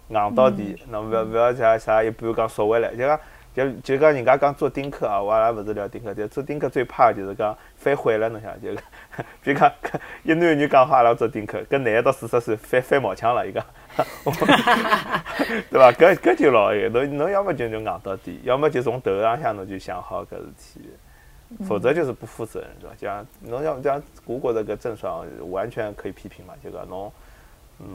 [0.09, 3.19] 硬到底，侬勿要勿要像啥一半讲缩回来，就讲。
[3.57, 8.69] 就就讲人家讲做丁克啊，我也勿是聊丁克，就做丁克最怕就是讲反悔了，侬想就，
[9.41, 9.71] 比如讲
[10.21, 13.65] 一男一女讲好阿拉做丁克，搿男的到四十岁翻翻毛腔了，伊讲，
[15.71, 15.91] 对伐？
[15.91, 22.95] 搿搿就老个，侬侬要么就就硬到底，要么就从头浪向侬就想好搿事体，否则就是不负责任，对伐？
[22.95, 27.11] 就像侬要这样，我觉着搿郑爽完全可以批评嘛，就讲侬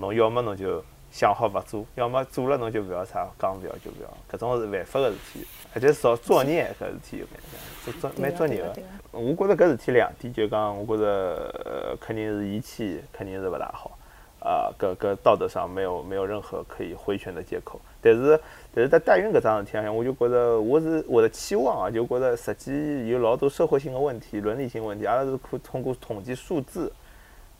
[0.01, 0.85] 侬要么侬就。
[1.13, 7.39] 想好勿做，要么做了侬就勿要啥，讲勿要就勿要，搿种是犯法个事体，而且少作孽搿事体有蛮
[7.85, 8.73] 做做蛮作孽个。
[9.13, 13.91] 我觉着搿事体两点，就讲我觉着肯定是遗弃，肯定是勿大好，
[14.41, 17.79] 啊，搿搿道德上没有没有任何可以回旋的借口。
[18.01, 18.41] 但是
[18.75, 26.91] 但是在代孕搿桩事体上，我就觉着我是我的期望啊，就觉着实际有老多社会性的问题、伦理性问题，阿拉是可通过统计数字，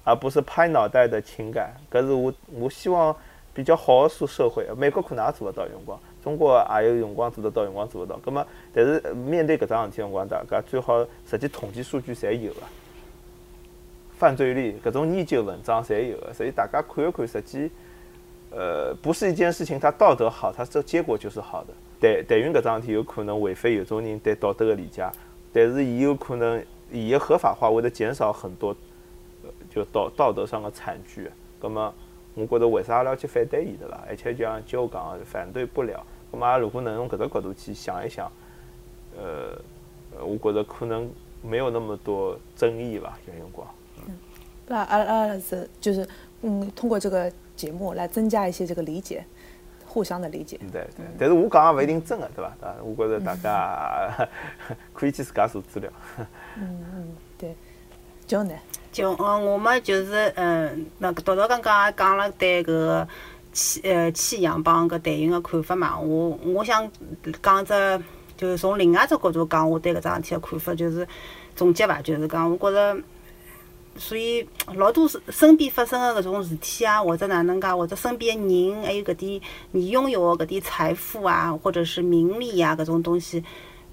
[0.05, 1.75] 而不是拍脑袋的情感。
[1.91, 3.15] 搿是我我希望。
[3.55, 8.19] 比较好的社社会，美国可能也做得到用光，中国也有用光做得到，用光做得到。
[8.25, 12.61] 葛么，但是面对搿桩事体，辰光大家最好实际统计数据侪有个，
[14.17, 17.71] 犯罪率搿种研究文章侪有个，所以大家看一看，实际，
[18.51, 21.75] 呃，不是一件事情，它道德好，它这结果就是好的。
[22.01, 25.07] 代代孕搿桩事体有可能违反有种人对道德的理解，
[25.53, 28.75] 但是伊有可能伊的合法化会得减少很多，
[29.71, 31.31] 就道道德上的惨剧。
[31.61, 31.93] 葛么？
[32.35, 34.03] 我觉得为啥要去反对伊的啦？
[34.09, 36.05] 而且就像就我讲，反对不了。
[36.33, 38.31] 咁嘛，如果能从搿个角度去想一想，
[39.17, 39.59] 呃，
[40.25, 41.11] 我觉着可能
[41.43, 43.69] 没有那么多争议吧，有辰光。
[44.07, 44.15] 嗯，
[44.67, 46.09] 那阿拉是就是
[46.41, 49.23] 嗯，通过这个节目来增加一些这个理解，
[49.87, 50.59] 互相的理解。
[50.73, 52.67] 对对，但是我讲也勿一定真的，对伐？
[52.67, 54.29] 啊，我觉着大家
[54.95, 55.93] 可以去自家查资料。
[56.57, 57.55] 嗯嗯，对，
[58.33, 58.55] 就呢。
[58.91, 63.09] 就嗯，我们就是嗯，那个豆豆刚刚也讲了对搿个
[63.53, 65.99] 弃呃弃养帮搿代孕个看法嘛。
[65.99, 66.91] 我我想
[67.43, 68.03] 讲只，
[68.37, 71.07] 就是从另外只角度讲，我对搿桩事体个看法就是
[71.55, 72.99] 总结伐，就是讲我觉着
[73.97, 79.41] 所以老多身身边发生的搿种事体啊，或者哪能介，或者身边的人，还有搿点
[79.73, 83.45] 你拥有的搿点财富啊，或者是名利呀搿种东西，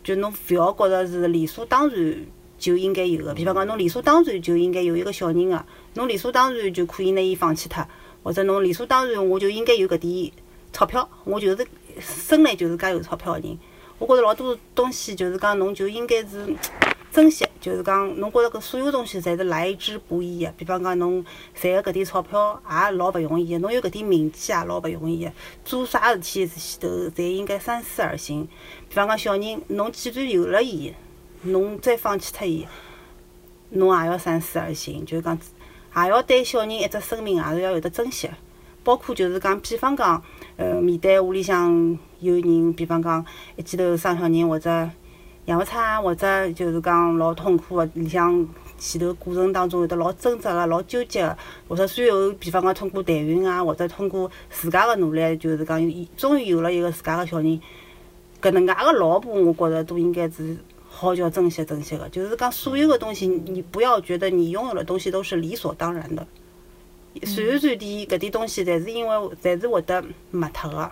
[0.04, 2.26] 就侬勿要觉着是理所当然
[2.60, 3.34] 就应该有的。
[3.34, 7.84] 比方讲，侬理所当然就应该有一个小人个，侬理所当然就可以拿伊放弃脱，
[8.22, 10.32] 或者侬理所当然我就应该有搿点
[10.72, 11.66] 钞票，我就是
[11.99, 13.57] 生来就是介有钞票个人。
[13.97, 16.55] 我觉着老多东西就是讲，侬就应该是
[17.12, 20.51] 珍惜，就是讲侬觉着搿所有东西侪是来之不易个。
[20.51, 21.26] 比方讲，侬
[21.60, 25.32] 赚个搿点钞票也老勿容易个，侬有搿点名气也老勿容易个。
[25.66, 28.47] 做啥事体前头侪应该三思而行。
[28.88, 30.93] 比方讲，小人，侬既然有了伊，
[31.44, 32.68] 侬再放弃脱伊，
[33.70, 35.06] 侬也要三思而行。
[35.06, 35.38] 就是讲，
[35.96, 38.30] 也要对小人一只生命也是要有得珍惜。
[38.84, 40.22] 包括就是讲，比方讲，
[40.56, 43.24] 呃，面对屋里向有人，比方讲
[43.56, 44.90] 一记头生小人或者
[45.46, 45.72] 养勿出，
[46.02, 51.38] 或者就是讲老痛苦个，里向前头过程当中会得老挣扎个、老纠结个，
[51.68, 55.80] 或者最后比方讲通过代孕啊，或者通过自家个努力，就是讲
[56.16, 57.60] 终于有了一个自家个小人，
[58.42, 60.58] 搿能介个老婆，我觉着都应该是
[61.00, 62.10] 好叫珍惜珍惜个。
[62.10, 66.28] 就是讲所有个东西，你不要觉得你拥有的东西都是理所当然的。
[67.24, 70.91] 随时随地搿点东西，侪是因为侪是会得没脱个。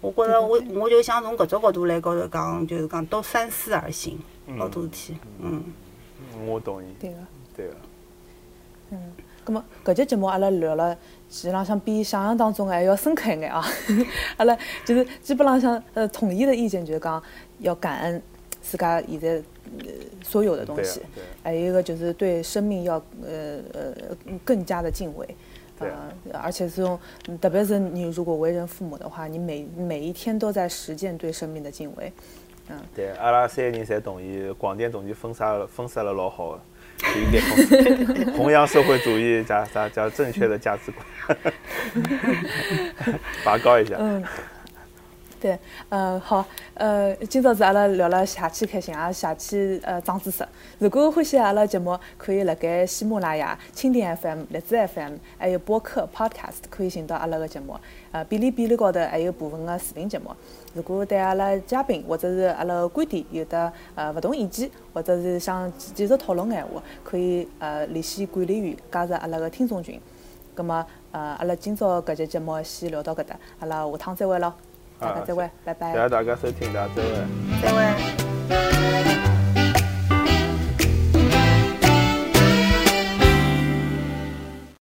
[0.00, 4.16] 我觉着我我就想从搿只角度来高头讲，就是讲都三思而行，
[4.56, 5.64] 老多事体，嗯。
[6.46, 6.86] 我同意。
[7.00, 7.16] 对个。
[7.56, 7.74] 对个。
[8.90, 9.12] 嗯，
[9.44, 10.96] 葛末搿节节目阿拉聊了，
[11.28, 13.64] 实际浪向比想象当中还要深刻一眼啊！
[14.38, 17.22] 阿拉就是基本浪向呃统一的意见就是讲
[17.58, 18.22] 要感恩
[18.68, 19.42] 自家现在
[19.80, 19.86] 呃
[20.22, 21.00] 所有的东西，
[21.42, 23.94] 还有一个就是对生命要呃呃
[24.44, 25.26] 更加的敬畏。
[25.78, 25.86] 啊
[26.32, 26.98] 呃，而且这种，
[27.28, 32.12] 嗯特别是你如果为人父母的话，你每每一天都在实践对生命的敬畏。
[32.68, 36.62] 嗯对，阿拉三个人侪同意，广电总局分杀了分杀了老好的，
[37.14, 37.40] 就应该
[38.26, 41.38] 弘弘扬社会主义加加加正确的价值观，
[43.44, 43.94] 拔高一下。
[44.00, 44.24] 嗯，
[45.40, 45.58] 对，
[45.90, 50.46] 嗯，好，呃，今朝子阿拉聊了邪气开心，也邪气呃长知识。
[50.78, 57.76] 如果欢喜阿拉节目，可以辣盖喜马拉雅、蜻蜓 FM、荔枝 FM，还有播客 Podcast 可以寻到阿拉个节目。
[58.10, 60.30] 呃，哔哩哔哩高头还有部分个视频节目。
[60.74, 70.00] 如果对阿拉嘉宾或者是阿拉观点有得呃勿同意见，或者是想继续讨论闲话，可以呃联系管理员加入阿拉个听众群。
[70.54, 74.52] 葛么呃，阿拉今朝搿节节目先聊到搿搭，阿拉下趟再会咯。
[74.98, 75.92] 大家再会，拜拜。
[75.92, 77.08] 谢谢大家收听，大家再会。
[77.62, 79.27] 再会。